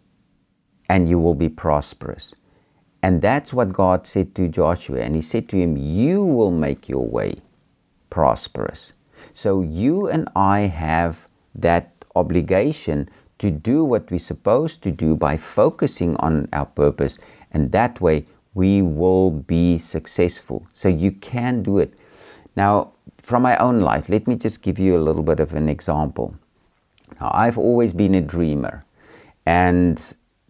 and 0.88 1.08
you 1.08 1.18
will 1.18 1.34
be 1.34 1.48
prosperous. 1.48 2.34
And 3.02 3.20
that's 3.20 3.52
what 3.52 3.72
God 3.72 4.06
said 4.06 4.34
to 4.34 4.48
Joshua. 4.48 5.00
And 5.00 5.14
He 5.14 5.22
said 5.22 5.48
to 5.50 5.56
him, 5.56 5.76
You 5.76 6.24
will 6.24 6.50
make 6.50 6.88
your 6.88 7.06
way 7.06 7.42
prosperous. 8.10 8.92
So 9.34 9.60
you 9.60 10.08
and 10.08 10.28
I 10.34 10.60
have 10.60 11.26
that 11.54 11.92
obligation 12.16 13.08
to 13.38 13.50
do 13.50 13.84
what 13.84 14.10
we're 14.10 14.18
supposed 14.18 14.82
to 14.82 14.90
do 14.90 15.16
by 15.16 15.36
focusing 15.36 16.16
on 16.16 16.48
our 16.52 16.66
purpose. 16.66 17.18
And 17.52 17.72
that 17.72 18.00
way 18.00 18.24
we 18.54 18.82
will 18.82 19.30
be 19.30 19.78
successful. 19.78 20.66
So 20.72 20.88
you 20.88 21.10
can 21.12 21.62
do 21.62 21.78
it. 21.78 21.94
Now, 22.56 22.92
from 23.18 23.42
my 23.42 23.56
own 23.58 23.80
life, 23.80 24.08
let 24.08 24.26
me 24.26 24.36
just 24.36 24.62
give 24.62 24.78
you 24.78 24.96
a 24.96 25.02
little 25.02 25.22
bit 25.22 25.40
of 25.40 25.54
an 25.54 25.68
example. 25.68 26.36
Now, 27.20 27.30
I've 27.34 27.58
always 27.58 27.92
been 27.92 28.14
a 28.14 28.20
dreamer, 28.20 28.84
and 29.44 30.00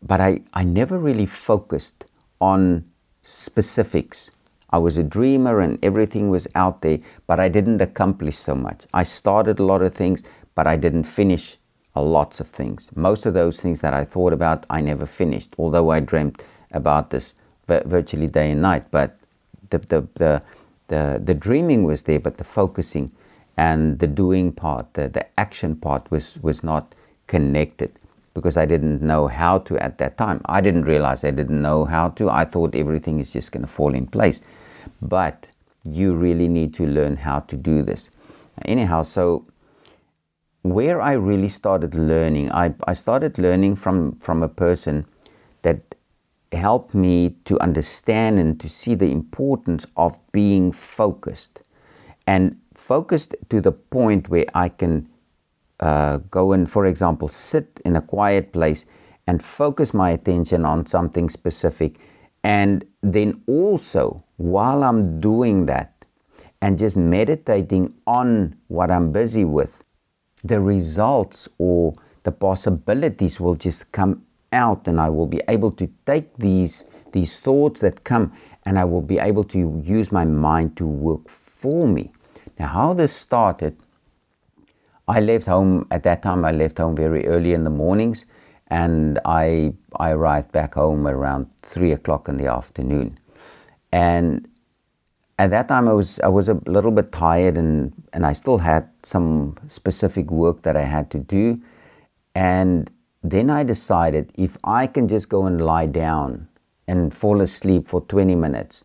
but 0.02 0.20
I, 0.20 0.42
I 0.52 0.64
never 0.64 0.98
really 0.98 1.26
focused 1.26 2.04
on 2.40 2.84
specifics. 3.22 4.30
I 4.68 4.78
was 4.78 4.98
a 4.98 5.02
dreamer 5.02 5.60
and 5.60 5.82
everything 5.82 6.28
was 6.28 6.46
out 6.54 6.82
there, 6.82 6.98
but 7.26 7.40
I 7.40 7.48
didn't 7.48 7.80
accomplish 7.80 8.36
so 8.36 8.54
much. 8.54 8.86
I 8.92 9.04
started 9.04 9.58
a 9.58 9.64
lot 9.64 9.80
of 9.80 9.94
things, 9.94 10.22
but 10.54 10.66
I 10.66 10.76
didn't 10.76 11.04
finish 11.04 11.56
a 11.94 12.02
lots 12.02 12.40
of 12.40 12.48
things. 12.48 12.90
Most 12.96 13.24
of 13.24 13.34
those 13.34 13.60
things 13.60 13.80
that 13.80 13.94
I 13.94 14.04
thought 14.04 14.32
about, 14.32 14.66
I 14.68 14.80
never 14.80 15.06
finished, 15.06 15.54
although 15.58 15.90
I 15.90 16.00
dreamt 16.00 16.42
about 16.72 17.10
this 17.10 17.34
virtually 17.66 18.26
day 18.26 18.50
and 18.50 18.62
night. 18.62 18.90
But 18.90 19.18
the, 19.70 19.78
the, 19.78 20.08
the, 20.14 20.42
the, 20.88 21.20
the 21.22 21.34
dreaming 21.34 21.84
was 21.84 22.02
there, 22.02 22.20
but 22.20 22.36
the 22.36 22.44
focusing 22.44 23.10
and 23.56 23.98
the 23.98 24.06
doing 24.06 24.52
part, 24.52 24.94
the, 24.94 25.08
the 25.08 25.26
action 25.38 25.76
part 25.76 26.10
was, 26.10 26.38
was 26.42 26.62
not 26.62 26.94
connected 27.26 27.92
because 28.34 28.56
I 28.56 28.66
didn't 28.66 29.00
know 29.00 29.28
how 29.28 29.58
to 29.58 29.78
at 29.78 29.98
that 29.98 30.18
time. 30.18 30.40
I 30.46 30.60
didn't 30.60 30.84
realize 30.84 31.24
I 31.24 31.30
didn't 31.30 31.62
know 31.62 31.84
how 31.84 32.08
to. 32.10 32.28
I 32.28 32.44
thought 32.44 32.74
everything 32.74 33.20
is 33.20 33.32
just 33.32 33.52
going 33.52 33.62
to 33.62 33.70
fall 33.70 33.94
in 33.94 34.06
place. 34.06 34.40
But 35.00 35.48
you 35.88 36.14
really 36.14 36.48
need 36.48 36.74
to 36.74 36.86
learn 36.86 37.16
how 37.16 37.40
to 37.40 37.56
do 37.56 37.82
this. 37.82 38.10
Anyhow, 38.64 39.02
so 39.02 39.44
where 40.62 41.00
I 41.00 41.12
really 41.12 41.48
started 41.48 41.94
learning, 41.94 42.50
I, 42.50 42.74
I 42.86 42.94
started 42.94 43.38
learning 43.38 43.76
from, 43.76 44.16
from 44.16 44.42
a 44.42 44.48
person 44.48 45.06
that 45.62 45.93
helped 46.54 46.94
me 46.94 47.36
to 47.44 47.58
understand 47.60 48.38
and 48.38 48.58
to 48.60 48.68
see 48.68 48.94
the 48.94 49.10
importance 49.10 49.86
of 49.96 50.18
being 50.32 50.72
focused 50.72 51.60
and 52.26 52.56
focused 52.74 53.34
to 53.50 53.60
the 53.60 53.72
point 53.72 54.28
where 54.28 54.46
I 54.54 54.68
can 54.68 55.08
uh, 55.80 56.18
go 56.30 56.52
and, 56.52 56.70
for 56.70 56.86
example, 56.86 57.28
sit 57.28 57.80
in 57.84 57.96
a 57.96 58.00
quiet 58.00 58.52
place 58.52 58.86
and 59.26 59.42
focus 59.42 59.94
my 59.94 60.10
attention 60.10 60.64
on 60.64 60.86
something 60.86 61.28
specific. 61.28 62.00
And 62.42 62.84
then 63.02 63.42
also, 63.46 64.24
while 64.36 64.84
I'm 64.84 65.20
doing 65.20 65.66
that 65.66 66.04
and 66.60 66.78
just 66.78 66.96
meditating 66.96 67.94
on 68.06 68.56
what 68.68 68.90
I'm 68.90 69.12
busy 69.12 69.44
with, 69.44 69.82
the 70.42 70.60
results 70.60 71.48
or 71.58 71.94
the 72.22 72.32
possibilities 72.32 73.40
will 73.40 73.54
just 73.54 73.90
come 73.92 74.22
out 74.54 74.88
and 74.88 75.00
I 75.00 75.08
will 75.10 75.26
be 75.26 75.42
able 75.48 75.72
to 75.72 75.86
take 76.06 76.36
these 76.38 76.84
these 77.12 77.38
thoughts 77.40 77.80
that 77.80 78.04
come 78.04 78.32
and 78.64 78.78
I 78.78 78.84
will 78.84 79.02
be 79.02 79.18
able 79.18 79.44
to 79.44 79.58
use 79.84 80.10
my 80.10 80.24
mind 80.24 80.76
to 80.78 80.86
work 80.86 81.28
for 81.28 81.86
me. 81.86 82.10
Now 82.58 82.68
how 82.68 82.94
this 82.94 83.12
started 83.12 83.76
I 85.06 85.20
left 85.20 85.46
home 85.46 85.86
at 85.90 86.02
that 86.04 86.22
time 86.22 86.44
I 86.44 86.52
left 86.52 86.78
home 86.78 86.96
very 86.96 87.26
early 87.26 87.52
in 87.52 87.64
the 87.64 87.70
mornings 87.70 88.24
and 88.68 89.18
I 89.24 89.74
I 89.96 90.10
arrived 90.10 90.52
back 90.52 90.74
home 90.74 91.06
around 91.06 91.46
three 91.62 91.92
o'clock 91.92 92.28
in 92.28 92.36
the 92.38 92.46
afternoon, 92.46 93.18
and 93.92 94.48
at 95.38 95.50
that 95.50 95.68
time 95.68 95.88
I 95.88 95.92
was 95.92 96.18
I 96.20 96.28
was 96.28 96.48
a 96.48 96.54
little 96.66 96.90
bit 96.90 97.12
tired 97.12 97.58
and 97.58 97.92
and 98.12 98.24
I 98.24 98.32
still 98.32 98.58
had 98.58 98.88
some 99.02 99.56
specific 99.68 100.30
work 100.30 100.62
that 100.62 100.76
I 100.76 100.82
had 100.82 101.10
to 101.10 101.18
do, 101.18 101.60
and 102.34 102.90
then 103.24 103.48
I 103.48 103.64
decided 103.64 104.30
if 104.34 104.58
I 104.62 104.86
can 104.86 105.08
just 105.08 105.30
go 105.30 105.46
and 105.46 105.58
lie 105.58 105.86
down 105.86 106.46
and 106.86 107.12
fall 107.12 107.40
asleep 107.40 107.86
for 107.86 108.02
20 108.02 108.34
minutes, 108.34 108.84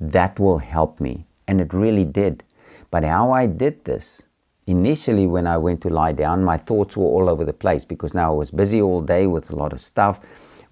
that 0.00 0.40
will 0.40 0.58
help 0.58 1.00
me, 1.00 1.26
and 1.46 1.60
it 1.60 1.74
really 1.74 2.04
did. 2.04 2.42
But 2.90 3.04
how 3.04 3.30
I 3.30 3.44
did 3.46 3.84
this 3.84 4.22
initially 4.66 5.26
when 5.26 5.46
I 5.46 5.58
went 5.58 5.82
to 5.82 5.90
lie 5.90 6.12
down, 6.12 6.44
my 6.44 6.56
thoughts 6.56 6.96
were 6.96 7.04
all 7.04 7.28
over 7.28 7.44
the 7.44 7.52
place 7.52 7.84
because 7.84 8.14
now 8.14 8.32
I 8.32 8.36
was 8.36 8.50
busy 8.50 8.80
all 8.80 9.02
day 9.02 9.26
with 9.26 9.50
a 9.50 9.56
lot 9.56 9.74
of 9.74 9.82
stuff, 9.82 10.20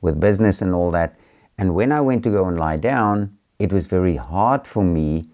with 0.00 0.18
business 0.18 0.62
and 0.62 0.72
all 0.72 0.90
that. 0.92 1.18
And 1.58 1.74
when 1.74 1.92
I 1.92 2.00
went 2.00 2.22
to 2.24 2.30
go 2.30 2.46
and 2.46 2.58
lie 2.58 2.78
down, 2.78 3.36
it 3.58 3.74
was 3.74 3.86
very 3.86 4.16
hard 4.16 4.66
for 4.66 4.82
me 4.82 5.28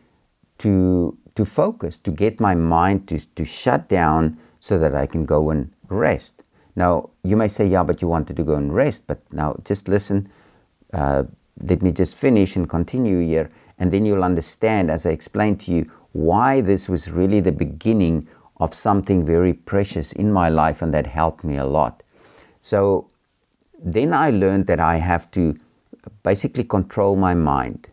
to 0.58 1.16
to 1.34 1.46
focus, 1.46 1.96
to 1.96 2.10
get 2.10 2.40
my 2.40 2.54
mind 2.54 3.08
to, 3.08 3.18
to 3.36 3.44
shut 3.44 3.88
down 3.88 4.36
so 4.60 4.78
that 4.78 4.94
I 4.94 5.06
can 5.06 5.24
go 5.24 5.48
and 5.48 5.72
rest. 5.88 6.42
Now, 6.74 7.10
you 7.22 7.36
may 7.36 7.48
say, 7.48 7.66
yeah, 7.66 7.82
but 7.82 8.00
you 8.00 8.08
wanted 8.08 8.36
to 8.36 8.44
go 8.44 8.54
and 8.54 8.74
rest. 8.74 9.06
But 9.06 9.20
now, 9.32 9.56
just 9.64 9.88
listen. 9.88 10.30
Uh, 10.92 11.24
let 11.60 11.82
me 11.82 11.92
just 11.92 12.14
finish 12.14 12.56
and 12.56 12.68
continue 12.68 13.20
here. 13.20 13.50
And 13.78 13.90
then 13.90 14.06
you'll 14.06 14.24
understand, 14.24 14.90
as 14.90 15.06
I 15.06 15.10
explained 15.10 15.60
to 15.60 15.72
you, 15.72 15.90
why 16.12 16.60
this 16.60 16.88
was 16.88 17.10
really 17.10 17.40
the 17.40 17.52
beginning 17.52 18.28
of 18.58 18.74
something 18.74 19.24
very 19.24 19.52
precious 19.52 20.12
in 20.12 20.32
my 20.32 20.48
life 20.48 20.82
and 20.82 20.94
that 20.94 21.06
helped 21.06 21.42
me 21.42 21.56
a 21.56 21.64
lot. 21.64 22.02
So 22.60 23.08
then 23.82 24.12
I 24.12 24.30
learned 24.30 24.66
that 24.68 24.78
I 24.78 24.96
have 24.96 25.30
to 25.32 25.56
basically 26.22 26.64
control 26.64 27.16
my 27.16 27.34
mind 27.34 27.88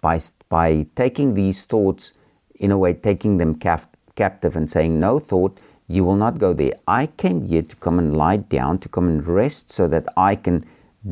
by, 0.00 0.20
by 0.48 0.86
taking 0.94 1.34
these 1.34 1.64
thoughts, 1.64 2.12
in 2.54 2.70
a 2.70 2.78
way, 2.78 2.94
taking 2.94 3.38
them 3.38 3.56
cap- 3.56 3.96
captive 4.14 4.54
and 4.56 4.70
saying, 4.70 5.00
No 5.00 5.18
thought, 5.18 5.58
you 5.88 6.04
will 6.04 6.16
not 6.16 6.38
go 6.38 6.52
there. 6.52 6.72
I 6.86 7.06
came 7.06 7.46
here 7.46 7.62
to 7.62 7.76
come 7.76 7.98
and 7.98 8.16
lie 8.16 8.38
down, 8.38 8.78
to 8.80 8.88
come 8.88 9.06
and 9.08 9.26
rest 9.26 9.70
so 9.70 9.86
that 9.88 10.06
I 10.16 10.34
can 10.34 10.64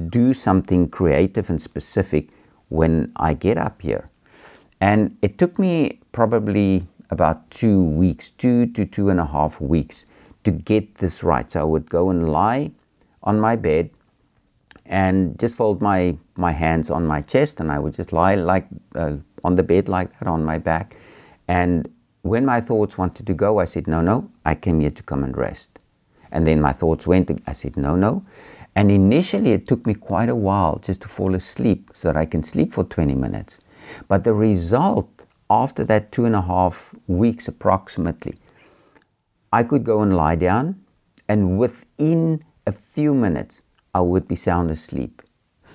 do 0.09 0.35
something 0.35 0.88
creative 0.88 1.50
and 1.50 1.62
specific 1.62 2.31
when 2.69 3.12
I 3.16 3.35
get 3.35 3.59
up 3.59 3.81
here. 3.81 4.11
And 4.81 5.16
it 5.23 5.38
took 5.38 5.59
me 5.59 6.00
probably 6.12 6.87
about 7.11 7.49
two 7.50 7.85
weeks, 7.85 8.31
two 8.31 8.66
to 8.66 8.85
two 8.85 9.09
and 9.11 9.21
a 9.21 9.26
half 9.26 9.61
weeks 9.61 10.04
to 10.43 10.50
get 10.50 10.97
this 10.97 11.23
right. 11.23 11.50
So 11.50 11.61
I 11.61 11.64
would 11.64 11.88
go 11.88 12.11
and 12.11 12.31
lie 12.31 12.73
on 13.23 13.40
my 13.40 13.57
bed 13.57 13.90
and 14.87 15.38
just 15.38 15.57
fold 15.57 15.81
my, 15.81 16.16
my 16.37 16.52
hands 16.52 16.90
on 16.90 17.07
my 17.07 17.21
chest 17.21 17.61
and 17.61 17.71
I 17.71 17.78
would 17.78 17.95
just 17.95 18.12
lie 18.12 18.35
like 18.35 18.66
uh, 18.95 19.16
on 19.45 19.54
the 19.54 19.62
bed 19.62 19.88
like 19.88 20.19
that 20.19 20.28
on 20.28 20.45
my 20.45 20.59
back. 20.59 20.97
And 21.49 21.88
when 22.25 22.47
my 22.47 22.59
thoughts 22.62 22.97
wanted 22.97 23.26
to 23.26 23.35
go, 23.35 23.59
I 23.61 23.66
said, 23.66 23.87
no, 23.87 24.00
no, 24.00 24.31
I 24.47 24.54
came 24.54 24.81
here 24.81 24.90
to 24.90 25.02
come 25.02 25.23
and 25.23 25.37
rest. 25.37 25.78
And 26.33 26.47
then 26.47 26.59
my 26.59 26.73
thoughts 26.73 27.07
went, 27.07 27.31
I 27.47 27.52
said, 27.52 27.76
no, 27.76 27.97
no. 27.97 28.25
And 28.75 28.90
initially 28.90 29.52
it 29.52 29.69
took 29.69 29.87
me 29.87 29.93
quite 29.95 30.31
a 30.31 30.35
while 30.35 30.78
just 30.78 31.02
to 31.02 31.09
fall 31.09 31.35
asleep 31.35 31.90
so 31.95 32.09
that 32.09 32.16
I 32.16 32.25
can 32.25 32.43
sleep 32.43 32.73
for 32.73 32.83
20 32.83 33.14
minutes. 33.14 33.59
But 34.09 34.25
the 34.25 34.33
result 34.33 35.26
after 35.50 35.85
that 35.85 36.12
two 36.12 36.25
and 36.25 36.35
a 36.35 36.40
half 36.40 36.95
weeks 37.07 37.47
approximately, 37.47 38.37
I 39.52 39.62
could 39.62 39.85
go 39.85 40.00
and 40.00 40.16
lie 40.16 40.37
down, 40.37 40.83
and 41.28 41.59
within 41.59 42.43
a 42.66 42.73
few 42.73 43.12
minutes, 43.12 43.61
I 43.95 44.00
would 44.00 44.26
be 44.26 44.35
sound 44.35 44.71
asleep. 44.71 45.21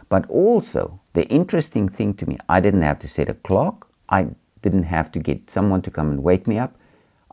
But 0.09 0.27
also, 0.27 0.99
the 1.13 1.27
interesting 1.27 1.87
thing 1.87 2.15
to 2.15 2.25
me, 2.25 2.39
I 2.49 2.59
didn't 2.59 2.81
have 2.81 2.97
to 2.99 3.07
set 3.07 3.29
a 3.29 3.35
clock. 3.35 3.87
I 4.09 4.29
didn't 4.61 4.83
have 4.83 5.11
to 5.11 5.19
get 5.19 5.49
someone 5.49 5.81
to 5.83 5.91
come 5.91 6.09
and 6.11 6.23
wake 6.23 6.47
me 6.47 6.57
up. 6.57 6.75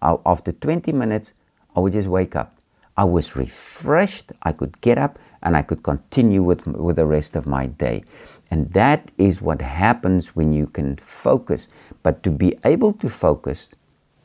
after 0.03 0.53
20 0.53 0.93
minutes, 0.93 1.33
I 1.75 1.81
would 1.81 1.93
just 1.93 2.09
wake 2.09 2.37
up. 2.37 2.57
I 2.97 3.05
was 3.05 3.37
refreshed. 3.37 4.33
I 4.43 4.53
could 4.53 4.81
get 4.81 4.99
up 4.99 5.19
and 5.43 5.57
I 5.57 5.63
could 5.63 5.83
continue 5.83 6.43
with, 6.43 6.67
with 6.67 6.97
the 6.97 7.07
rest 7.07 7.37
of 7.37 7.47
my 7.47 7.67
day. 7.67 8.05
And 8.51 8.71
that 8.73 9.11
is 9.19 9.43
what 9.43 9.61
happens 9.61 10.35
when 10.35 10.53
you 10.53 10.67
can 10.67 10.97
focus. 10.97 11.69
But 12.03 12.23
to 12.23 12.31
be 12.31 12.57
able 12.65 12.93
to 12.95 13.09
focus, 13.09 13.71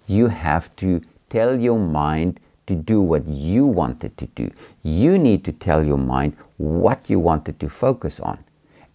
you 0.07 0.27
have 0.27 0.73
to 0.77 1.01
tell 1.29 1.59
your 1.59 1.79
mind 1.79 2.39
to 2.67 2.75
do 2.75 3.01
what 3.01 3.25
you 3.27 3.65
wanted 3.65 4.17
to 4.17 4.27
do. 4.27 4.51
You 4.83 5.17
need 5.17 5.43
to 5.45 5.51
tell 5.51 5.83
your 5.83 5.97
mind 5.97 6.37
what 6.57 7.09
you 7.09 7.19
wanted 7.19 7.59
to 7.59 7.69
focus 7.69 8.19
on. 8.19 8.43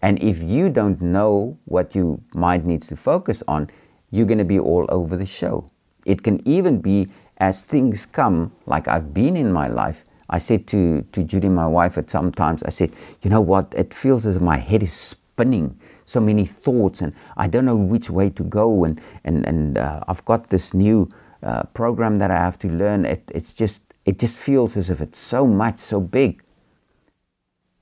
And 0.01 0.21
if 0.23 0.41
you 0.41 0.69
don't 0.69 1.01
know 1.01 1.57
what 1.65 1.95
your 1.95 2.19
mind 2.33 2.65
needs 2.65 2.87
to 2.87 2.95
focus 2.95 3.43
on, 3.47 3.69
you're 4.11 4.25
going 4.25 4.37
to 4.37 4.45
be 4.45 4.59
all 4.59 4.85
over 4.89 5.15
the 5.15 5.25
show. 5.25 5.69
It 6.05 6.23
can 6.23 6.45
even 6.47 6.79
be 6.79 7.07
as 7.37 7.63
things 7.63 8.05
come, 8.05 8.51
like 8.65 8.87
I've 8.87 9.13
been 9.13 9.37
in 9.37 9.51
my 9.51 9.67
life, 9.67 10.03
I 10.29 10.39
said 10.39 10.67
to, 10.67 11.03
to 11.13 11.23
Judy, 11.23 11.49
my 11.49 11.67
wife, 11.67 11.97
at 11.97 12.09
some 12.09 12.31
times, 12.31 12.61
I 12.63 12.69
said, 12.69 12.91
you 13.21 13.29
know 13.29 13.41
what, 13.41 13.73
it 13.77 13.93
feels 13.93 14.25
as 14.25 14.35
if 14.35 14.41
my 14.41 14.57
head 14.57 14.83
is 14.83 14.91
spinning, 14.91 15.79
so 16.05 16.19
many 16.19 16.45
thoughts, 16.45 17.01
and 17.01 17.13
I 17.37 17.47
don't 17.47 17.65
know 17.65 17.77
which 17.77 18.09
way 18.09 18.29
to 18.31 18.43
go. 18.43 18.83
And, 18.83 18.99
and, 19.23 19.45
and 19.45 19.77
uh, 19.77 20.03
I've 20.07 20.25
got 20.25 20.49
this 20.49 20.73
new 20.73 21.09
uh, 21.43 21.63
program 21.73 22.17
that 22.17 22.31
I 22.31 22.35
have 22.35 22.59
to 22.59 22.67
learn. 22.67 23.05
It, 23.05 23.31
it's 23.33 23.53
just, 23.53 23.81
it 24.05 24.19
just 24.19 24.37
feels 24.37 24.75
as 24.75 24.89
if 24.89 24.99
it's 24.99 25.19
so 25.19 25.45
much, 25.45 25.79
so 25.79 26.01
big. 26.01 26.43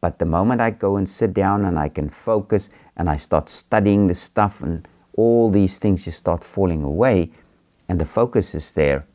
But 0.02 0.20
the 0.20 0.26
moment 0.26 0.62
I 0.62 0.70
go 0.70 0.98
and 0.98 1.10
sit 1.10 1.34
down 1.34 1.66
and 1.66 1.80
I 1.80 1.90
can 1.90 2.10
focus 2.10 2.70
and 2.96 3.10
I 3.10 3.18
start 3.18 3.50
studying 3.50 4.06
the 4.06 4.14
stuff 4.14 4.62
and 4.62 4.88
all 5.18 5.50
these 5.50 5.78
things 5.78 6.06
just 6.06 6.18
start 6.18 6.44
falling 6.44 6.84
away 6.84 7.32
and 7.88 8.00
the 8.00 8.06
focus 8.06 8.56
is 8.56 8.72
there, 8.72 9.06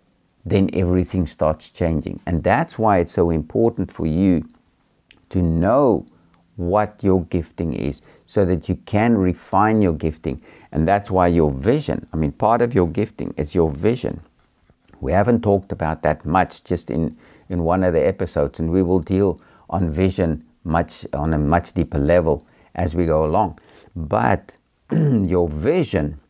then 0.44 0.70
everything 0.72 1.26
starts 1.26 1.68
changing. 1.68 2.20
And 2.26 2.42
that's 2.42 2.78
why 2.78 2.98
it's 2.98 3.12
so 3.12 3.30
important 3.30 3.92
for 3.92 4.06
you 4.06 4.48
to 5.30 5.42
know 5.42 6.06
what 6.56 7.02
your 7.02 7.24
gifting 7.24 7.72
is 7.72 8.02
so 8.26 8.44
that 8.44 8.68
you 8.68 8.76
can 8.86 9.16
refine 9.16 9.82
your 9.82 9.92
gifting. 9.92 10.42
And 10.72 10.86
that's 10.86 11.10
why 11.10 11.26
your 11.28 11.50
vision, 11.50 12.06
I 12.12 12.16
mean, 12.16 12.32
part 12.32 12.62
of 12.62 12.74
your 12.74 12.88
gifting 12.88 13.34
is 13.36 13.54
your 13.54 13.70
vision. 13.70 14.20
We 15.00 15.12
haven't 15.12 15.42
talked 15.42 15.72
about 15.72 16.02
that 16.02 16.26
much 16.26 16.62
just 16.64 16.90
in, 16.90 17.16
in 17.48 17.64
one 17.64 17.82
of 17.82 17.94
the 17.94 18.06
episodes, 18.06 18.60
and 18.60 18.70
we 18.70 18.82
will 18.82 19.00
deal 19.00 19.40
on 19.68 19.90
vision 19.90 20.44
much 20.64 21.06
on 21.14 21.32
a 21.32 21.38
much 21.38 21.72
deeper 21.72 21.98
level 21.98 22.46
as 22.74 22.94
we 22.94 23.06
go 23.06 23.24
along. 23.24 23.58
But 23.96 24.54
your 25.26 25.48
vision 25.48 26.20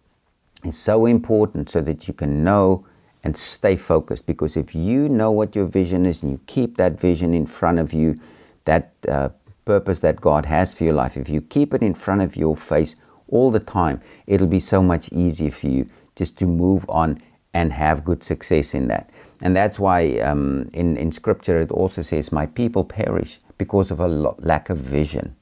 is 0.64 0.78
so 0.78 1.06
important 1.06 1.70
so 1.70 1.80
that 1.80 2.06
you 2.06 2.14
can 2.14 2.44
know 2.44 2.86
and 3.22 3.36
stay 3.36 3.76
focused 3.76 4.26
because 4.26 4.56
if 4.56 4.74
you 4.74 5.08
know 5.08 5.30
what 5.30 5.54
your 5.54 5.66
vision 5.66 6.06
is 6.06 6.22
and 6.22 6.32
you 6.32 6.40
keep 6.46 6.76
that 6.76 6.98
vision 6.98 7.34
in 7.34 7.46
front 7.46 7.78
of 7.78 7.92
you, 7.92 8.18
that 8.64 8.92
uh, 9.08 9.28
purpose 9.64 10.00
that 10.00 10.20
God 10.20 10.46
has 10.46 10.74
for 10.74 10.84
your 10.84 10.94
life, 10.94 11.16
if 11.16 11.28
you 11.28 11.40
keep 11.40 11.74
it 11.74 11.82
in 11.82 11.94
front 11.94 12.22
of 12.22 12.36
your 12.36 12.56
face 12.56 12.94
all 13.28 13.50
the 13.50 13.60
time, 13.60 14.00
it'll 14.26 14.46
be 14.46 14.60
so 14.60 14.82
much 14.82 15.10
easier 15.12 15.50
for 15.50 15.68
you 15.68 15.86
just 16.16 16.38
to 16.38 16.46
move 16.46 16.84
on 16.88 17.20
and 17.54 17.72
have 17.72 18.04
good 18.04 18.22
success 18.22 18.74
in 18.74 18.88
that. 18.88 19.10
And 19.42 19.56
that's 19.56 19.78
why 19.78 20.18
um, 20.18 20.68
in, 20.72 20.96
in 20.96 21.12
scripture 21.12 21.60
it 21.60 21.70
also 21.70 22.02
says, 22.02 22.30
My 22.30 22.46
people 22.46 22.84
perish 22.84 23.40
because 23.58 23.90
of 23.90 24.00
a 24.00 24.06
lack 24.06 24.70
of 24.70 24.78
vision. 24.78 25.36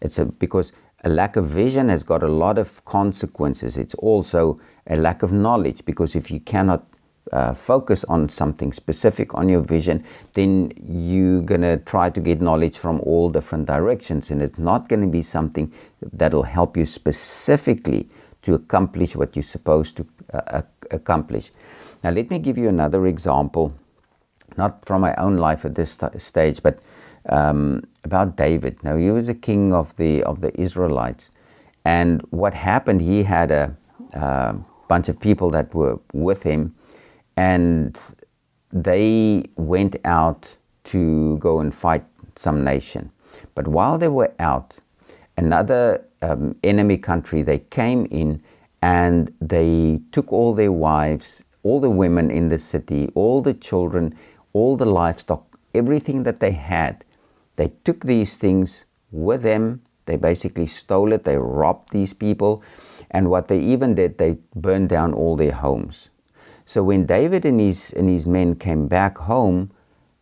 It's 0.00 0.18
a, 0.18 0.24
because 0.24 0.72
a 1.04 1.08
lack 1.08 1.36
of 1.36 1.46
vision 1.46 1.88
has 1.88 2.02
got 2.02 2.22
a 2.22 2.28
lot 2.28 2.58
of 2.58 2.84
consequences. 2.84 3.76
It's 3.76 3.94
also 3.94 4.60
a 4.86 4.96
lack 4.96 5.22
of 5.22 5.32
knowledge 5.32 5.84
because 5.84 6.16
if 6.16 6.30
you 6.30 6.40
cannot 6.40 6.84
uh, 7.32 7.54
focus 7.54 8.04
on 8.04 8.28
something 8.28 8.72
specific 8.72 9.34
on 9.34 9.48
your 9.48 9.60
vision, 9.60 10.04
then 10.32 10.72
you're 10.82 11.42
going 11.42 11.60
to 11.60 11.76
try 11.78 12.10
to 12.10 12.20
get 12.20 12.40
knowledge 12.40 12.78
from 12.78 13.00
all 13.02 13.28
different 13.28 13.66
directions. 13.66 14.30
And 14.30 14.42
it's 14.42 14.58
not 14.58 14.88
going 14.88 15.02
to 15.02 15.08
be 15.08 15.22
something 15.22 15.72
that'll 16.00 16.42
help 16.42 16.76
you 16.76 16.86
specifically 16.86 18.08
to 18.42 18.54
accomplish 18.54 19.14
what 19.14 19.36
you're 19.36 19.42
supposed 19.42 19.96
to 19.98 20.06
uh, 20.32 20.62
accomplish. 20.90 21.52
Now, 22.02 22.10
let 22.10 22.30
me 22.30 22.38
give 22.38 22.56
you 22.56 22.68
another 22.68 23.06
example, 23.06 23.74
not 24.56 24.84
from 24.84 25.02
my 25.02 25.14
own 25.16 25.36
life 25.36 25.64
at 25.64 25.74
this 25.74 25.92
st- 25.92 26.20
stage, 26.20 26.62
but 26.62 26.78
um, 27.28 27.82
about 28.04 28.36
David. 28.36 28.82
Now, 28.82 28.96
he 28.96 29.10
was 29.10 29.28
a 29.28 29.34
king 29.34 29.72
of 29.72 29.96
the, 29.96 30.22
of 30.24 30.40
the 30.40 30.58
Israelites. 30.60 31.30
And 31.84 32.22
what 32.30 32.54
happened, 32.54 33.00
he 33.00 33.22
had 33.22 33.50
a, 33.50 33.76
a 34.14 34.56
bunch 34.88 35.08
of 35.08 35.20
people 35.20 35.50
that 35.50 35.74
were 35.74 35.98
with 36.12 36.42
him 36.42 36.74
and 37.36 37.98
they 38.72 39.44
went 39.56 39.96
out 40.04 40.48
to 40.84 41.38
go 41.38 41.60
and 41.60 41.74
fight 41.74 42.04
some 42.36 42.64
nation. 42.64 43.10
But 43.54 43.68
while 43.68 43.98
they 43.98 44.08
were 44.08 44.32
out, 44.38 44.74
another 45.36 46.04
um, 46.22 46.56
enemy 46.64 46.96
country, 46.98 47.42
they 47.42 47.58
came 47.58 48.06
in 48.10 48.42
and 48.82 49.32
they 49.40 50.00
took 50.12 50.32
all 50.32 50.54
their 50.54 50.72
wives, 50.72 51.42
all 51.62 51.80
the 51.80 51.90
women 51.90 52.30
in 52.30 52.48
the 52.48 52.58
city, 52.58 53.10
all 53.14 53.42
the 53.42 53.54
children, 53.54 54.14
all 54.52 54.76
the 54.76 54.86
livestock, 54.86 55.44
everything 55.74 56.22
that 56.24 56.40
they 56.40 56.52
had, 56.52 57.04
They 57.58 57.72
took 57.82 58.04
these 58.04 58.36
things 58.36 58.84
with 59.10 59.42
them. 59.42 59.82
They 60.06 60.16
basically 60.16 60.68
stole 60.68 61.12
it. 61.12 61.24
They 61.24 61.36
robbed 61.36 61.90
these 61.90 62.14
people. 62.14 62.62
And 63.10 63.30
what 63.30 63.48
they 63.48 63.58
even 63.58 63.96
did, 63.96 64.16
they 64.18 64.38
burned 64.54 64.90
down 64.90 65.12
all 65.12 65.34
their 65.34 65.52
homes. 65.52 66.08
So 66.64 66.84
when 66.84 67.04
David 67.04 67.44
and 67.44 67.58
his, 67.58 67.92
and 67.92 68.08
his 68.08 68.26
men 68.26 68.54
came 68.54 68.86
back 68.86 69.18
home, 69.18 69.72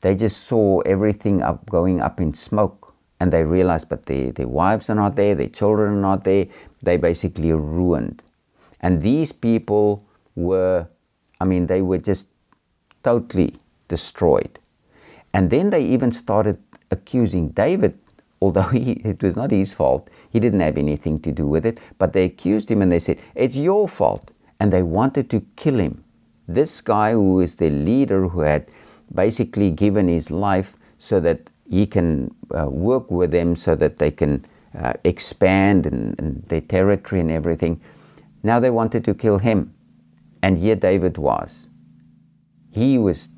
they 0.01 0.14
just 0.14 0.46
saw 0.46 0.81
everything 0.81 1.42
up, 1.42 1.68
going 1.68 2.01
up 2.01 2.20
in 2.20 2.33
smoke. 2.33 2.94
And 3.20 3.31
they 3.31 3.44
realized, 3.44 3.90
but 3.90 4.07
their, 4.07 4.33
their 4.33 4.49
wives 4.49 4.88
are 4.88 4.94
not 4.94 5.16
there, 5.16 5.35
their 5.35 5.49
children 5.49 5.90
are 5.90 6.01
not 6.01 6.25
there. 6.25 6.46
They 6.83 6.96
basically 6.96 7.53
ruined. 7.53 8.22
And 8.81 9.03
these 9.03 9.33
people 9.33 10.07
were, 10.35 10.88
I 11.38 11.44
mean, 11.44 11.66
they 11.66 11.83
were 11.83 11.99
just 11.99 12.29
totally 13.03 13.57
destroyed. 13.88 14.59
And 15.37 15.51
then 15.51 15.68
they 15.68 15.85
even 15.85 16.12
started 16.12 16.65
accusing 16.90 17.49
David, 17.49 17.99
although 18.40 18.62
he, 18.62 18.92
it 18.92 19.22
was 19.22 19.37
not 19.37 19.51
his 19.51 19.72
fault. 19.72 20.09
He 20.31 20.40
didn't 20.40 20.61
have 20.61 20.79
anything 20.79 21.20
to 21.20 21.33
do 21.33 21.46
with 21.46 21.66
it. 21.66 21.79
But 21.99 22.12
they 22.12 22.25
accused 22.25 22.70
him 22.70 22.83
and 22.83 22.90
they 22.90 22.99
said, 22.99 23.22
It's 23.35 23.57
your 23.57 23.88
fault. 23.88 24.31
And 24.59 24.72
they 24.72 24.83
wanted 24.83 25.29
to 25.31 25.44
kill 25.57 25.79
him. 25.79 26.03
This 26.49 26.81
guy, 26.81 27.12
who 27.12 27.40
is 27.40 27.57
the 27.57 27.70
leader, 27.70 28.29
who 28.29 28.40
had 28.40 28.66
basically 29.14 29.70
given 29.70 30.09
his 30.09 30.31
life 30.31 30.77
so 30.99 31.20
that 31.20 31.51
he 31.68 31.87
can 31.87 32.35
uh, 32.57 32.66
work 32.66 33.11
with 33.11 33.31
them 33.31 33.57
so 33.57 33.75
that 33.75 33.99
they 33.99 34.11
can 34.11 34.44
uh, 34.79 34.92
expand 35.05 35.87
and, 35.87 36.18
and 36.18 36.42
their 36.44 36.61
territory 36.61 37.20
and 37.20 37.31
everything. 37.31 37.81
Now 38.42 38.61
they 38.61 38.70
wanted 38.70 39.05
to 39.07 39.14
kill 39.14 39.38
him. 39.38 39.75
And 40.42 40.59
here 40.59 40.77
David 40.77 41.18
was. 41.18 41.66
He 42.70 42.99
was 42.99 43.29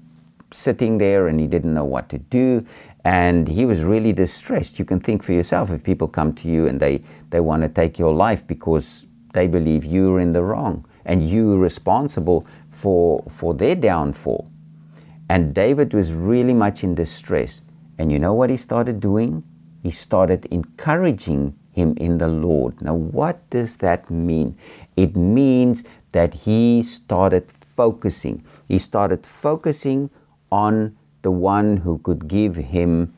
sitting 0.52 0.98
there 0.98 1.28
and 1.28 1.38
he 1.40 1.46
didn't 1.46 1.74
know 1.74 1.84
what 1.84 2.08
to 2.08 2.18
do 2.18 2.66
and 3.04 3.48
he 3.48 3.64
was 3.64 3.82
really 3.82 4.12
distressed. 4.12 4.78
You 4.78 4.84
can 4.84 5.00
think 5.00 5.22
for 5.22 5.32
yourself 5.32 5.70
if 5.70 5.82
people 5.82 6.08
come 6.08 6.32
to 6.34 6.48
you 6.48 6.66
and 6.66 6.80
they, 6.80 7.02
they 7.30 7.40
want 7.40 7.62
to 7.62 7.68
take 7.68 7.98
your 7.98 8.12
life 8.12 8.46
because 8.46 9.06
they 9.32 9.46
believe 9.46 9.84
you're 9.84 10.20
in 10.20 10.32
the 10.32 10.42
wrong 10.42 10.84
and 11.04 11.28
you're 11.28 11.58
responsible 11.58 12.46
for, 12.70 13.24
for 13.30 13.54
their 13.54 13.74
downfall. 13.74 14.50
And 15.28 15.54
David 15.54 15.92
was 15.94 16.12
really 16.12 16.54
much 16.54 16.82
in 16.82 16.94
distress. 16.94 17.62
And 17.98 18.10
you 18.10 18.18
know 18.18 18.34
what 18.34 18.50
he 18.50 18.56
started 18.56 19.00
doing? 19.00 19.44
He 19.82 19.90
started 19.90 20.46
encouraging 20.46 21.58
him 21.72 21.94
in 21.98 22.18
the 22.18 22.28
Lord. 22.28 22.82
Now, 22.82 22.94
what 22.94 23.48
does 23.50 23.76
that 23.78 24.10
mean? 24.10 24.58
It 24.96 25.16
means 25.16 25.84
that 26.12 26.34
he 26.34 26.82
started 26.82 27.50
focusing. 27.52 28.44
He 28.68 28.78
started 28.78 29.24
focusing 29.24 30.10
on 30.50 30.97
the 31.22 31.30
one 31.30 31.78
who 31.78 31.98
could 31.98 32.28
give 32.28 32.56
him 32.56 33.14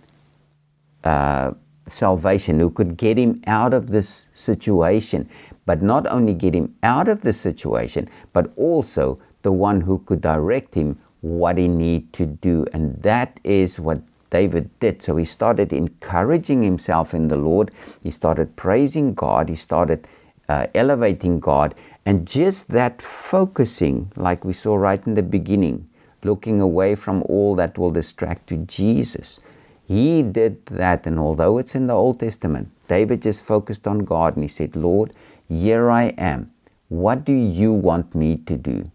uh, 1.05 1.53
salvation, 1.89 2.59
who 2.61 2.71
could 2.71 2.97
get 2.97 3.19
him 3.19 3.43
out 3.47 3.75
of 3.75 3.89
this 3.89 4.27
situation. 4.33 5.29
But 5.67 5.83
not 5.83 6.07
only 6.07 6.35
get 6.35 6.55
him 6.55 6.75
out 6.83 7.09
of 7.09 7.23
the 7.23 7.33
situation, 7.33 8.09
but 8.33 8.53
also 8.57 9.19
the 9.43 9.53
one 9.53 9.83
who 9.83 9.99
could 9.99 10.21
direct 10.21 10.75
him 10.75 10.99
what 11.21 11.59
he 11.59 11.69
need 11.69 12.13
to 12.15 12.27
do. 12.27 12.67
And 12.73 13.01
that 13.03 13.39
is 13.45 13.79
what 13.79 14.01
David 14.31 14.71
did. 14.81 15.03
So 15.03 15.17
he 15.17 15.25
started 15.25 15.73
encouraging 15.73 16.63
himself 16.63 17.15
in 17.15 17.29
the 17.29 17.37
Lord. 17.37 17.73
He 18.03 18.11
started 18.11 18.57
praising 18.57 19.15
God. 19.15 19.49
He 19.49 19.57
started 19.57 20.07
uh, 20.49 20.67
elevating 20.75 21.41
God. 21.41 21.75
And 22.07 22.27
just 22.27 22.69
that 22.69 23.03
focusing, 23.03 24.11
like 24.17 24.45
we 24.45 24.53
saw 24.53 24.77
right 24.77 25.05
in 25.07 25.15
the 25.15 25.23
beginning, 25.23 25.89
looking 26.25 26.61
away 26.61 26.95
from 26.95 27.23
all 27.29 27.55
that 27.57 27.79
will 27.79 27.91
distract 27.91 28.49
to 28.49 28.57
Jesus. 28.59 29.41
He 29.87 30.23
did 30.23 30.65
that, 30.67 31.07
and 31.07 31.19
although 31.19 31.59
it's 31.59 31.75
in 31.75 31.87
the 31.87 31.95
Old 31.95 32.21
Testament, 32.21 32.71
David 32.89 33.23
just 33.23 33.45
focused 33.45 33.87
on 33.87 34.01
God 34.01 34.37
and 34.37 34.45
he 34.45 34.49
said, 34.49 34.77
Lord, 34.77 35.13
here 35.49 35.91
I 35.91 36.15
am. 36.19 36.53
What 36.89 37.25
do 37.25 37.33
you 37.33 37.73
want 37.73 38.15
me 38.15 38.37
to 38.47 38.57
do? 38.57 38.91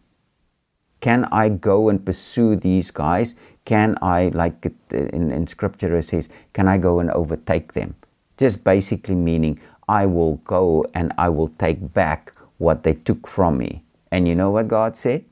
Can 1.02 1.26
I 1.26 1.50
go 1.50 1.90
and 1.90 2.06
pursue 2.06 2.56
these 2.56 2.92
guys? 2.92 3.36
Can 3.66 3.98
I, 4.02 4.30
like 4.34 4.66
uh, 4.66 4.98
in, 4.98 5.32
in 5.32 5.48
scripture 5.48 5.96
it 5.96 6.04
says, 6.04 6.30
can 6.54 6.68
I 6.68 6.78
go 6.78 7.00
and 7.00 7.12
overtake 7.12 7.74
them? 7.74 7.96
Just 8.38 8.64
basically 8.64 9.16
meaning, 9.16 9.60
I 9.88 10.06
will 10.06 10.38
go 10.38 10.86
and 10.94 11.14
I 11.18 11.30
will 11.30 11.50
take 11.60 11.94
back 11.94 12.34
what 12.58 12.84
they 12.84 12.94
took 12.94 13.28
from 13.28 13.58
me. 13.58 13.84
And 14.12 14.28
you 14.28 14.36
know 14.36 14.52
what 14.52 14.68
God 14.68 14.98
said? 14.98 15.26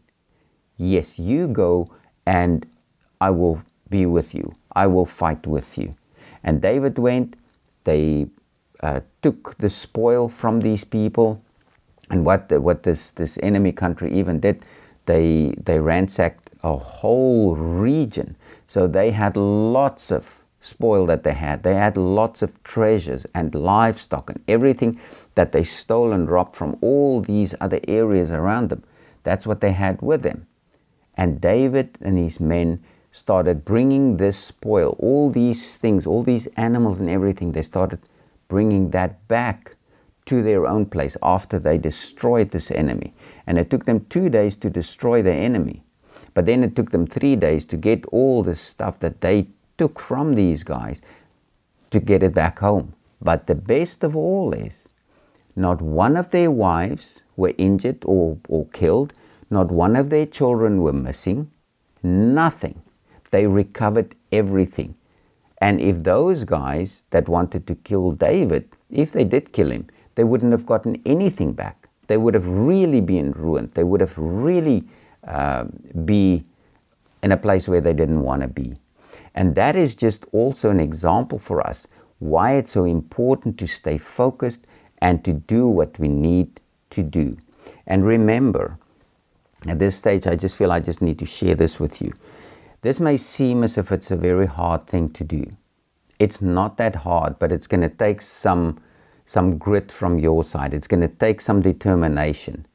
Yes, 0.83 1.17
you 1.17 1.47
go 1.47 1.87
and 2.25 2.65
I 3.21 3.29
will 3.29 3.61
be 3.89 4.05
with 4.05 4.35
you. 4.35 4.51
I 4.75 4.87
will 4.87 5.05
fight 5.05 5.47
with 5.47 5.77
you. 5.77 5.95
And 6.43 6.61
David 6.61 6.99
went, 6.99 7.37
they 7.85 8.27
uh, 8.81 8.99
took 9.21 9.57
the 9.59 9.69
spoil 9.69 10.27
from 10.27 10.59
these 10.59 10.83
people. 10.83 11.41
And 12.09 12.25
what, 12.25 12.49
the, 12.49 12.59
what 12.59 12.83
this, 12.83 13.11
this 13.11 13.39
enemy 13.41 13.71
country 13.71 14.11
even 14.13 14.41
did, 14.41 14.65
they, 15.05 15.55
they 15.63 15.79
ransacked 15.79 16.49
a 16.63 16.75
whole 16.75 17.55
region. 17.55 18.35
So 18.67 18.85
they 18.85 19.11
had 19.11 19.37
lots 19.37 20.11
of 20.11 20.35
spoil 20.59 21.05
that 21.05 21.23
they 21.23 21.33
had. 21.33 21.63
They 21.63 21.75
had 21.75 21.95
lots 21.95 22.41
of 22.41 22.61
treasures 22.63 23.25
and 23.33 23.55
livestock 23.55 24.29
and 24.29 24.41
everything 24.49 24.99
that 25.35 25.53
they 25.53 25.63
stole 25.63 26.11
and 26.11 26.29
robbed 26.29 26.57
from 26.57 26.77
all 26.81 27.21
these 27.21 27.55
other 27.61 27.79
areas 27.87 28.31
around 28.31 28.69
them. 28.69 28.83
That's 29.23 29.47
what 29.47 29.61
they 29.61 29.71
had 29.71 30.01
with 30.01 30.23
them. 30.23 30.47
And 31.15 31.39
David 31.39 31.97
and 32.01 32.17
his 32.17 32.39
men 32.39 32.83
started 33.11 33.63
bringing 33.63 34.17
this 34.17 34.37
spoil, 34.37 34.95
all 34.99 35.29
these 35.29 35.77
things, 35.77 36.07
all 36.07 36.23
these 36.23 36.47
animals 36.57 36.99
and 36.99 37.09
everything, 37.09 37.51
they 37.51 37.61
started 37.61 37.99
bringing 38.47 38.89
that 38.89 39.27
back 39.27 39.75
to 40.25 40.41
their 40.41 40.65
own 40.65 40.85
place 40.85 41.17
after 41.21 41.59
they 41.59 41.77
destroyed 41.77 42.49
this 42.49 42.71
enemy. 42.71 43.13
And 43.45 43.59
it 43.59 43.69
took 43.69 43.85
them 43.85 44.05
two 44.09 44.29
days 44.29 44.55
to 44.57 44.69
destroy 44.69 45.21
the 45.21 45.33
enemy. 45.33 45.83
But 46.33 46.45
then 46.45 46.63
it 46.63 46.75
took 46.75 46.91
them 46.91 47.05
three 47.05 47.35
days 47.35 47.65
to 47.65 47.77
get 47.77 48.05
all 48.07 48.41
the 48.41 48.55
stuff 48.55 48.99
that 48.99 49.21
they 49.21 49.47
took 49.77 49.99
from 49.99 50.33
these 50.33 50.63
guys 50.63 51.01
to 51.91 51.99
get 51.99 52.23
it 52.23 52.33
back 52.33 52.59
home. 52.59 52.93
But 53.21 53.47
the 53.47 53.55
best 53.55 54.03
of 54.03 54.15
all 54.15 54.53
is 54.53 54.89
not 55.55 55.81
one 55.81 56.17
of 56.17 56.31
their 56.31 56.49
wives 56.49 57.21
were 57.35 57.53
injured 57.57 58.03
or, 58.05 58.37
or 58.47 58.65
killed, 58.67 59.13
not 59.53 59.71
one 59.71 59.95
of 59.95 60.09
their 60.09 60.25
children 60.25 60.81
were 60.81 60.93
missing. 60.93 61.51
Nothing. 62.03 62.81
They 63.31 63.47
recovered 63.47 64.15
everything. 64.31 64.95
And 65.59 65.79
if 65.79 66.03
those 66.03 66.43
guys 66.43 67.03
that 67.11 67.29
wanted 67.29 67.65
to 67.67 67.75
kill 67.75 68.11
David, 68.11 68.67
if 68.89 69.13
they 69.13 69.23
did 69.23 69.53
kill 69.53 69.71
him, 69.71 69.87
they 70.15 70.23
wouldn't 70.23 70.51
have 70.51 70.65
gotten 70.65 71.01
anything 71.05 71.53
back. 71.53 71.87
They 72.07 72.17
would 72.17 72.33
have 72.33 72.47
really 72.47 72.99
been 72.99 73.31
ruined. 73.31 73.71
They 73.71 73.83
would 73.83 74.01
have 74.01 74.17
really 74.17 74.83
uh, 75.25 75.65
be 76.03 76.43
in 77.23 77.31
a 77.31 77.37
place 77.37 77.67
where 77.67 77.81
they 77.81 77.93
didn't 77.93 78.21
want 78.21 78.41
to 78.41 78.47
be. 78.47 78.75
And 79.35 79.55
that 79.55 79.75
is 79.75 79.95
just 79.95 80.25
also 80.31 80.69
an 80.69 80.79
example 80.79 81.39
for 81.39 81.65
us 81.65 81.87
why 82.19 82.53
it's 82.55 82.71
so 82.71 82.83
important 82.83 83.57
to 83.57 83.67
stay 83.67 83.97
focused 83.97 84.67
and 84.99 85.23
to 85.25 85.33
do 85.33 85.67
what 85.67 85.97
we 85.99 86.07
need 86.07 86.61
to 86.91 87.03
do. 87.03 87.37
And 87.87 88.05
remember, 88.05 88.77
at 89.67 89.79
this 89.79 89.95
stage, 89.95 90.27
I 90.27 90.35
just 90.35 90.55
feel 90.55 90.71
I 90.71 90.79
just 90.79 91.01
need 91.01 91.19
to 91.19 91.25
share 91.25 91.55
this 91.55 91.79
with 91.79 92.01
you. 92.01 92.11
This 92.81 92.99
may 92.99 93.17
seem 93.17 93.63
as 93.63 93.77
if 93.77 93.91
it's 93.91 94.11
a 94.11 94.17
very 94.17 94.45
hard 94.45 94.83
thing 94.83 95.09
to 95.09 95.23
do. 95.23 95.45
It's 96.19 96.41
not 96.41 96.77
that 96.77 96.97
hard, 96.97 97.39
but 97.39 97.51
it's 97.51 97.67
going 97.67 97.81
to 97.81 97.89
take 97.89 98.21
some, 98.21 98.81
some 99.25 99.57
grit 99.57 99.91
from 99.91 100.19
your 100.19 100.43
side. 100.43 100.73
It's 100.73 100.87
going 100.87 101.01
to 101.01 101.07
take 101.07 101.41
some 101.41 101.61
determination. 101.61 102.65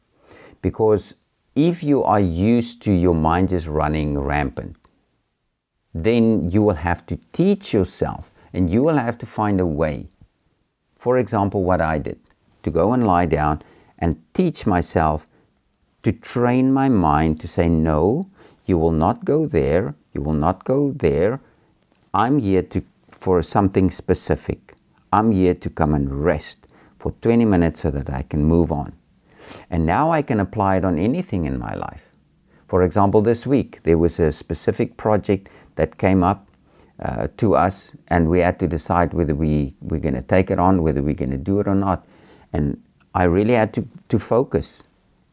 Because 0.63 1.15
if 1.55 1.83
you 1.83 2.03
are 2.05 2.21
used 2.21 2.83
to 2.83 2.93
your 2.93 3.15
mind 3.15 3.51
just 3.51 3.67
running 3.67 4.19
rampant, 4.19 4.77
then 5.93 6.51
you 6.51 6.63
will 6.63 6.75
have 6.75 7.05
to 7.07 7.19
teach 7.33 7.73
yourself 7.73 8.31
and 8.53 8.71
you 8.71 8.83
will 8.83 8.97
have 8.97 9.19
to 9.19 9.27
find 9.27 9.61
a 9.61 9.67
way. 9.67 10.09
For 10.97 11.19
example, 11.19 11.63
what 11.65 11.81
I 11.81 11.99
did 11.99 12.19
to 12.63 12.71
go 12.71 12.93
and 12.93 13.07
lie 13.07 13.27
down 13.27 13.63
and 13.99 14.23
teach 14.35 14.67
myself 14.67 15.27
to 16.03 16.13
train 16.13 16.73
my 16.73 16.89
mind 16.89 17.41
to 17.41 17.49
say, 17.49 17.69
no, 17.69 18.29
you 18.67 18.79
will 18.79 18.93
not 18.93 19.25
go 19.25 19.47
there, 19.47 19.95
you 20.13 20.21
will 20.21 20.35
not 20.35 20.65
go 20.65 20.93
there. 20.93 21.41
I'm 22.15 22.39
here 22.39 22.63
to, 22.63 22.83
for 23.11 23.43
something 23.43 23.91
specific. 23.91 24.75
I'm 25.13 25.33
here 25.33 25.55
to 25.55 25.71
come 25.71 25.95
and 25.95 26.25
rest 26.25 26.67
for 26.99 27.13
20 27.23 27.45
minutes 27.45 27.81
so 27.81 27.91
that 27.91 28.11
I 28.11 28.23
can 28.23 28.45
move 28.45 28.71
on. 28.73 28.93
And 29.71 29.87
now 29.87 30.11
I 30.11 30.23
can 30.23 30.41
apply 30.41 30.77
it 30.77 30.85
on 30.85 30.99
anything 30.99 31.47
in 31.47 31.59
my 31.59 31.75
life. 31.75 32.05
For 32.69 32.83
example, 32.83 33.23
this 33.23 33.47
week 33.47 33.81
there 33.85 33.97
was 33.97 34.21
a 34.21 34.31
specific 34.31 34.97
project 34.97 35.49
that 35.77 35.97
came 35.97 36.23
up 36.23 36.47
uh, 37.01 37.29
to 37.37 37.55
us, 37.55 37.93
and 38.09 38.29
we 38.29 38.41
had 38.41 38.59
to 38.59 38.67
decide 38.67 39.15
whether 39.15 39.35
we, 39.35 39.75
we're 39.81 40.01
going 40.01 40.15
to 40.15 40.23
take 40.23 40.51
it 40.51 40.59
on, 40.59 40.83
whether 40.83 41.03
we're 41.03 41.15
going 41.15 41.31
to 41.31 41.39
do 41.39 41.61
it 41.61 41.69
or 41.69 41.75
not. 41.75 42.07
And 42.53 42.83
I 43.15 43.25
really 43.25 43.55
had 43.55 43.73
to, 43.75 43.89
to 44.09 44.19
focus 44.19 44.83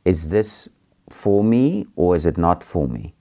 is 0.05 0.29
this 0.29 0.69
for 1.09 1.43
me 1.43 1.87
or 1.95 2.15
is 2.15 2.25
it 2.25 2.37
not 2.37 2.63
for 2.63 2.85
me? 2.85 3.13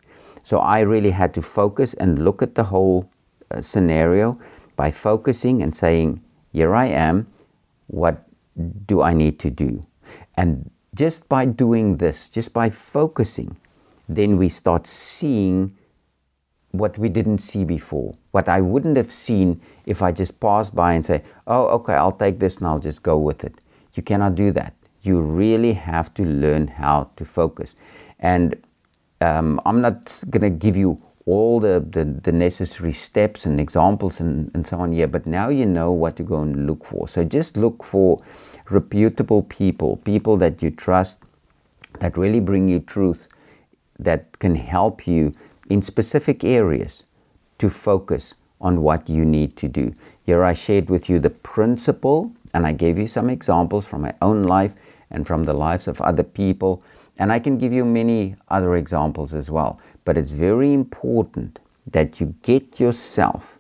So 0.45 0.59
I 0.59 0.81
really 0.81 1.11
had 1.11 1.33
to 1.35 1.43
focus 1.43 1.95
and 1.95 2.25
look 2.25 2.43
at 2.43 2.55
the 2.55 2.65
whole 2.65 3.11
uh, 3.51 3.63
scenario 3.63 4.39
by 4.77 4.91
focusing 4.91 5.63
and 5.63 5.75
saying, 5.75 6.23
Here 6.53 6.75
I 6.75 6.87
am, 6.87 7.27
what 7.87 8.23
do 8.87 9.01
I 9.01 9.15
need 9.15 9.39
to 9.41 9.51
do? 9.51 9.83
And 10.37 10.71
just 10.95 11.29
by 11.29 11.47
doing 11.47 11.97
this, 11.97 12.29
just 12.29 12.53
by 12.53 12.71
focusing, 12.71 13.57
then 14.09 14.37
we 14.37 14.49
start 14.49 14.87
seeing 14.87 15.75
what 16.73 16.99
we 16.99 17.09
didn't 17.09 17.39
see 17.39 17.65
before, 17.65 18.15
what 18.33 18.49
I 18.49 18.61
wouldn't 18.61 18.97
have 18.97 19.13
seen 19.13 19.61
if 19.87 20.03
I 20.03 20.13
just 20.13 20.41
passed 20.41 20.75
by 20.75 20.93
and 20.93 21.07
say, 21.07 21.23
Oh, 21.47 21.67
okay, 21.79 21.95
I'll 21.95 22.13
take 22.13 22.39
this 22.39 22.59
and 22.59 22.67
I'll 22.67 22.79
just 22.79 23.03
go 23.03 23.17
with 23.17 23.45
it. 23.45 23.55
You 23.95 24.03
cannot 24.03 24.35
do 24.35 24.53
that. 24.53 24.75
You 25.05 25.21
really 25.21 25.75
have 25.75 26.13
to 26.15 26.25
learn 26.25 26.67
how 26.67 27.11
to 27.17 27.25
focus. 27.25 27.75
And 28.19 28.57
um, 29.21 29.61
I'm 29.65 29.81
not 29.81 30.19
going 30.31 30.43
to 30.43 30.51
give 30.51 30.77
you 30.77 30.99
all 31.27 31.61
the, 31.61 31.85
the, 31.89 32.05
the, 32.05 32.33
necessary 32.33 32.93
steps 32.93 33.47
and 33.47 33.59
examples 33.59 34.21
and, 34.21 34.51
and 34.55 34.67
so 34.67 34.79
on 34.79 34.93
here, 34.93 35.07
but 35.07 35.27
now 35.27 35.49
you 35.49 35.65
know 35.65 35.91
what 35.91 36.17
to 36.17 36.23
go 36.23 36.43
and 36.43 36.67
look 36.67 36.85
for. 36.85 37.09
So 37.09 37.25
just 37.25 37.57
look 37.57 37.83
for 37.83 38.19
reputable 38.69 39.43
people, 39.43 39.97
people 39.99 40.37
that 40.39 40.63
you 40.63 40.71
trust, 40.71 41.21
that 42.01 42.19
really 42.19 42.41
bring 42.41 42.69
you 42.69 42.81
truth, 42.81 43.29
that 43.99 44.39
can 44.39 44.55
help 44.55 45.07
you 45.07 45.33
in 45.71 45.81
specific 45.81 46.45
areas 46.45 47.05
to 47.59 47.71
focus 47.71 48.35
on 48.61 48.83
what 48.83 49.09
you 49.09 49.25
need 49.25 49.57
to 49.57 49.69
do. 49.69 49.95
Here 50.27 50.43
I 50.45 50.53
shared 50.53 50.91
with 50.91 51.09
you 51.09 51.19
the 51.19 51.31
principle, 51.31 52.33
and 52.53 52.67
I 52.67 52.73
gave 52.73 52.99
you 52.99 53.07
some 53.07 53.31
examples 53.31 53.87
from 53.87 54.03
my 54.03 54.15
own 54.21 54.45
life 54.45 54.75
and 55.15 55.27
from 55.27 55.45
the 55.45 55.55
lives 55.55 55.89
of 55.89 56.01
other 56.01 56.25
people. 56.25 56.83
And 57.17 57.33
I 57.33 57.39
can 57.39 57.57
give 57.57 57.73
you 57.73 57.85
many 57.85 58.35
other 58.49 58.75
examples 58.77 59.33
as 59.33 59.51
well. 59.51 59.81
But 60.05 60.19
it's 60.19 60.33
very 60.33 60.73
important 60.73 61.61
that 61.87 62.21
you 62.21 62.35
get 62.43 62.81
yourself 62.81 63.59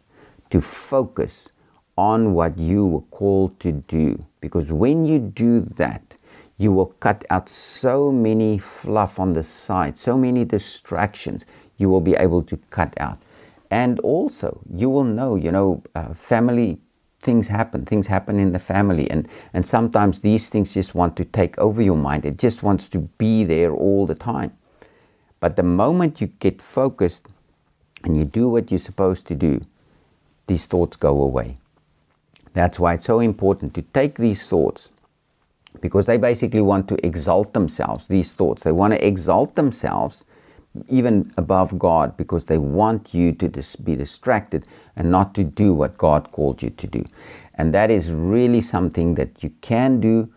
to 0.50 0.60
focus 0.60 1.50
on 1.96 2.34
what 2.34 2.58
you 2.58 2.84
were 2.86 3.06
called 3.12 3.58
to 3.60 3.72
do. 3.72 4.26
Because 4.40 4.72
when 4.72 5.04
you 5.04 5.20
do 5.20 5.60
that, 5.76 6.16
you 6.58 6.72
will 6.72 6.86
cut 7.00 7.24
out 7.30 7.48
so 7.48 8.10
many 8.10 8.58
fluff 8.58 9.18
on 9.20 9.32
the 9.32 9.42
side, 9.42 9.96
so 9.96 10.18
many 10.18 10.44
distractions 10.44 11.44
you 11.78 11.88
will 11.88 12.00
be 12.00 12.14
able 12.14 12.42
to 12.42 12.56
cut 12.70 12.94
out. 12.98 13.18
And 13.70 13.98
also, 14.00 14.60
you 14.72 14.90
will 14.90 15.04
know, 15.04 15.36
you 15.36 15.50
know, 15.50 15.82
uh, 15.94 16.14
family 16.14 16.78
things 17.24 17.48
happen, 17.48 17.84
things 17.84 18.06
happen 18.06 18.38
in 18.38 18.52
the 18.52 18.58
family, 18.60 19.10
and, 19.10 19.26
and 19.52 19.66
sometimes 19.66 20.20
these 20.20 20.48
things 20.48 20.74
just 20.74 20.94
want 20.94 21.16
to 21.16 21.24
take 21.24 21.58
over 21.58 21.82
your 21.82 21.96
mind. 21.96 22.24
It 22.24 22.38
just 22.38 22.62
wants 22.62 22.86
to 22.88 22.98
be 23.18 23.42
there 23.42 23.72
all 23.72 24.06
the 24.06 24.14
time. 24.14 24.52
But 25.40 25.56
the 25.56 25.64
moment 25.64 26.20
you 26.20 26.28
get 26.28 26.62
focused 26.62 27.26
and 28.04 28.16
you 28.16 28.24
do 28.24 28.48
what 28.48 28.70
you're 28.70 28.78
supposed 28.78 29.26
to 29.26 29.34
do, 29.34 29.60
these 30.46 30.66
thoughts 30.66 30.96
go 30.96 31.20
away. 31.20 31.56
That's 32.52 32.78
why 32.78 32.94
it's 32.94 33.06
so 33.06 33.18
important 33.18 33.74
to 33.74 33.82
take 33.82 34.16
these 34.16 34.46
thoughts 34.46 34.90
because 35.80 36.06
they 36.06 36.16
basically 36.16 36.60
want 36.60 36.86
to 36.88 37.04
exalt 37.04 37.52
themselves, 37.52 38.06
these 38.06 38.32
thoughts. 38.32 38.62
They 38.62 38.72
want 38.72 38.92
to 38.92 39.06
exalt 39.06 39.56
themselves 39.56 40.24
even 40.88 41.32
above 41.36 41.78
God 41.78 42.16
because 42.16 42.44
they 42.44 42.58
want 42.58 43.14
you 43.14 43.32
to 43.32 43.48
dis- 43.48 43.76
be 43.76 43.94
distracted 43.96 44.66
and 44.96 45.10
not 45.10 45.34
to 45.34 45.44
do 45.44 45.72
what 45.72 45.96
God 45.98 46.30
called 46.32 46.62
you 46.62 46.70
to 46.70 46.86
do. 46.86 47.04
And 47.54 47.72
that 47.72 47.90
is 47.90 48.10
really 48.10 48.60
something 48.60 49.14
that 49.14 49.42
you 49.42 49.52
can 49.60 50.00
do 50.00 50.32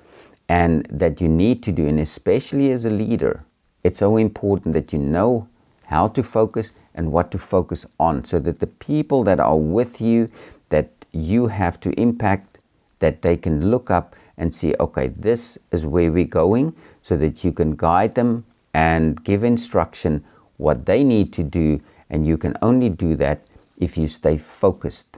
and 0.47 0.85
that 0.85 1.19
you 1.19 1.27
need 1.27 1.63
to 1.63 1.71
do. 1.71 1.87
And 1.87 1.99
especially 1.99 2.71
as 2.71 2.85
a 2.85 2.89
leader, 2.89 3.43
it's 3.83 3.99
so 3.99 4.17
important 4.17 4.73
that 4.73 4.93
you 4.93 4.99
know 4.99 5.47
how 5.85 6.07
to 6.09 6.23
focus 6.23 6.71
and 6.93 7.11
what 7.11 7.31
to 7.31 7.37
focus 7.37 7.85
on 7.99 8.23
so 8.25 8.39
that 8.39 8.59
the 8.59 8.67
people 8.67 9.23
that 9.23 9.39
are 9.39 9.57
with 9.57 10.01
you, 10.01 10.29
that 10.69 10.89
you 11.11 11.47
have 11.47 11.79
to 11.79 11.91
impact, 11.99 12.59
that 12.99 13.21
they 13.21 13.37
can 13.37 13.71
look 13.71 13.89
up 13.89 14.15
and 14.37 14.53
see, 14.53 14.75
okay, 14.79 15.07
this 15.07 15.57
is 15.71 15.85
where 15.85 16.11
we're 16.11 16.25
going, 16.25 16.75
so 17.01 17.17
that 17.17 17.43
you 17.43 17.51
can 17.51 17.75
guide 17.75 18.13
them 18.15 18.45
and 18.77 19.23
give 19.23 19.43
instruction 19.43 20.23
what 20.57 20.85
they 20.85 21.03
need 21.03 21.33
to 21.33 21.41
do. 21.41 21.81
And 22.11 22.27
you 22.27 22.37
can 22.37 22.55
only 22.61 22.89
do 22.89 23.15
that 23.15 23.41
if 23.79 23.97
you 23.97 24.07
stay 24.07 24.37
focused. 24.37 25.17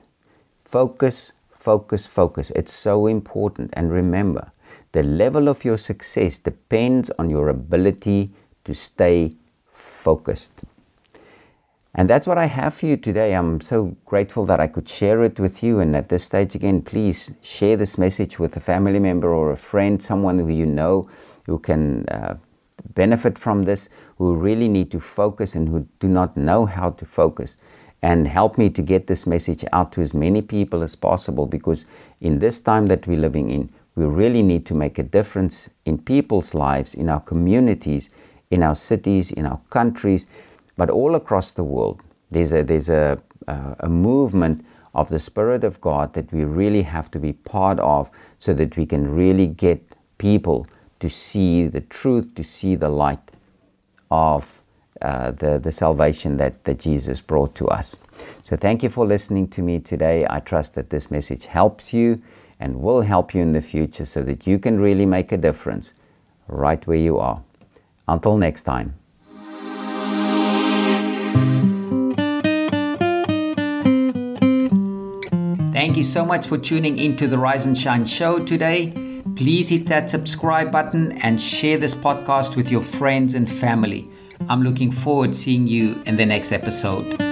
Focus, 0.63 1.33
focus, 1.59 2.07
focus. 2.07 2.51
It's 2.55 2.73
so 2.73 3.05
important. 3.05 3.71
And 3.73 3.91
remember, 3.91 4.53
the 4.93 5.03
level 5.03 5.49
of 5.49 5.65
your 5.65 5.77
success 5.77 6.37
depends 6.39 7.11
on 7.19 7.29
your 7.29 7.49
ability 7.49 8.31
to 8.63 8.73
stay 8.73 9.33
focused. 9.73 10.53
And 11.93 12.09
that's 12.09 12.27
what 12.27 12.37
I 12.37 12.45
have 12.45 12.75
for 12.75 12.85
you 12.85 12.95
today. 12.95 13.33
I'm 13.35 13.59
so 13.59 13.97
grateful 14.05 14.45
that 14.45 14.61
I 14.61 14.67
could 14.67 14.87
share 14.87 15.21
it 15.23 15.37
with 15.37 15.61
you. 15.61 15.81
And 15.81 15.97
at 15.97 16.07
this 16.07 16.23
stage, 16.23 16.55
again, 16.55 16.81
please 16.81 17.31
share 17.41 17.75
this 17.75 17.97
message 17.97 18.39
with 18.39 18.55
a 18.55 18.61
family 18.61 18.99
member 18.99 19.33
or 19.33 19.51
a 19.51 19.57
friend, 19.57 20.01
someone 20.01 20.39
who 20.39 20.47
you 20.47 20.65
know 20.65 21.09
who 21.45 21.59
can 21.59 22.07
uh, 22.07 22.35
benefit 22.93 23.37
from 23.37 23.63
this, 23.63 23.89
who 24.17 24.35
really 24.35 24.67
need 24.67 24.91
to 24.91 24.99
focus 24.99 25.55
and 25.55 25.69
who 25.69 25.87
do 25.99 26.07
not 26.07 26.35
know 26.37 26.65
how 26.65 26.91
to 26.91 27.05
focus. 27.05 27.57
And 28.01 28.27
help 28.27 28.57
me 28.57 28.69
to 28.69 28.81
get 28.81 29.07
this 29.07 29.27
message 29.27 29.65
out 29.73 29.91
to 29.93 30.01
as 30.01 30.13
many 30.13 30.41
people 30.41 30.83
as 30.83 30.95
possible 30.95 31.45
because 31.45 31.85
in 32.21 32.39
this 32.39 32.59
time 32.59 32.87
that 32.87 33.05
we're 33.05 33.19
living 33.19 33.49
in, 33.49 33.69
we 33.95 34.05
really 34.05 34.41
need 34.41 34.65
to 34.67 34.73
make 34.73 34.97
a 34.97 35.03
difference 35.03 35.69
in 35.83 35.97
people's 35.97 36.53
lives, 36.53 36.93
in 36.93 37.09
our 37.09 37.19
communities, 37.19 38.09
in 38.49 38.63
our 38.63 38.75
cities, 38.75 39.31
in 39.31 39.45
our 39.45 39.59
countries, 39.69 40.25
but 40.77 40.89
all 40.89 41.15
across 41.15 41.51
the 41.51 41.63
world. 41.63 42.01
There's 42.29 42.53
a, 42.53 42.63
there's 42.63 42.87
a, 42.87 43.21
a, 43.47 43.75
a 43.81 43.89
movement 43.89 44.65
of 44.93 45.09
the 45.09 45.19
Spirit 45.19 45.63
of 45.63 45.81
God 45.81 46.13
that 46.13 46.31
we 46.31 46.45
really 46.45 46.83
have 46.83 47.11
to 47.11 47.19
be 47.19 47.33
part 47.33 47.79
of 47.79 48.09
so 48.39 48.53
that 48.53 48.77
we 48.77 48.85
can 48.85 49.13
really 49.13 49.47
get 49.47 49.83
people 50.17 50.67
to 50.99 51.09
see 51.09 51.67
the 51.67 51.81
truth, 51.81 52.35
to 52.35 52.43
see 52.43 52.75
the 52.75 52.89
light 52.89 53.31
of 54.11 54.59
uh, 55.01 55.31
the, 55.31 55.59
the 55.59 55.71
salvation 55.71 56.37
that, 56.37 56.63
that 56.65 56.79
Jesus 56.79 57.21
brought 57.21 57.55
to 57.55 57.67
us. 57.67 57.95
So, 58.43 58.57
thank 58.57 58.83
you 58.83 58.89
for 58.89 59.05
listening 59.05 59.47
to 59.49 59.61
me 59.61 59.79
today. 59.79 60.27
I 60.29 60.39
trust 60.39 60.75
that 60.75 60.89
this 60.89 61.09
message 61.09 61.45
helps 61.45 61.93
you 61.93 62.21
and 62.59 62.81
will 62.81 63.01
help 63.01 63.33
you 63.33 63.41
in 63.41 63.53
the 63.53 63.61
future 63.61 64.05
so 64.05 64.21
that 64.23 64.45
you 64.45 64.59
can 64.59 64.79
really 64.79 65.05
make 65.05 65.31
a 65.31 65.37
difference 65.37 65.93
right 66.47 66.85
where 66.85 66.97
you 66.97 67.17
are. 67.17 67.41
Until 68.07 68.37
next 68.37 68.63
time. 68.63 68.95
Thank 75.71 75.95
you 75.95 76.03
so 76.03 76.25
much 76.25 76.45
for 76.45 76.57
tuning 76.57 76.97
into 76.97 77.25
the 77.25 77.37
Rise 77.37 77.65
and 77.65 77.77
Shine 77.77 78.03
show 78.03 78.43
today. 78.43 79.08
Please 79.39 79.69
hit 79.69 79.85
that 79.85 80.09
subscribe 80.09 80.69
button 80.69 81.13
and 81.21 81.39
share 81.39 81.77
this 81.77 81.95
podcast 81.95 82.57
with 82.57 82.69
your 82.69 82.81
friends 82.81 83.35
and 83.35 83.49
family. 83.49 84.05
I'm 84.49 84.61
looking 84.61 84.91
forward 84.91 85.31
to 85.31 85.39
seeing 85.39 85.65
you 85.65 86.03
in 86.05 86.17
the 86.17 86.25
next 86.25 86.51
episode. 86.51 87.28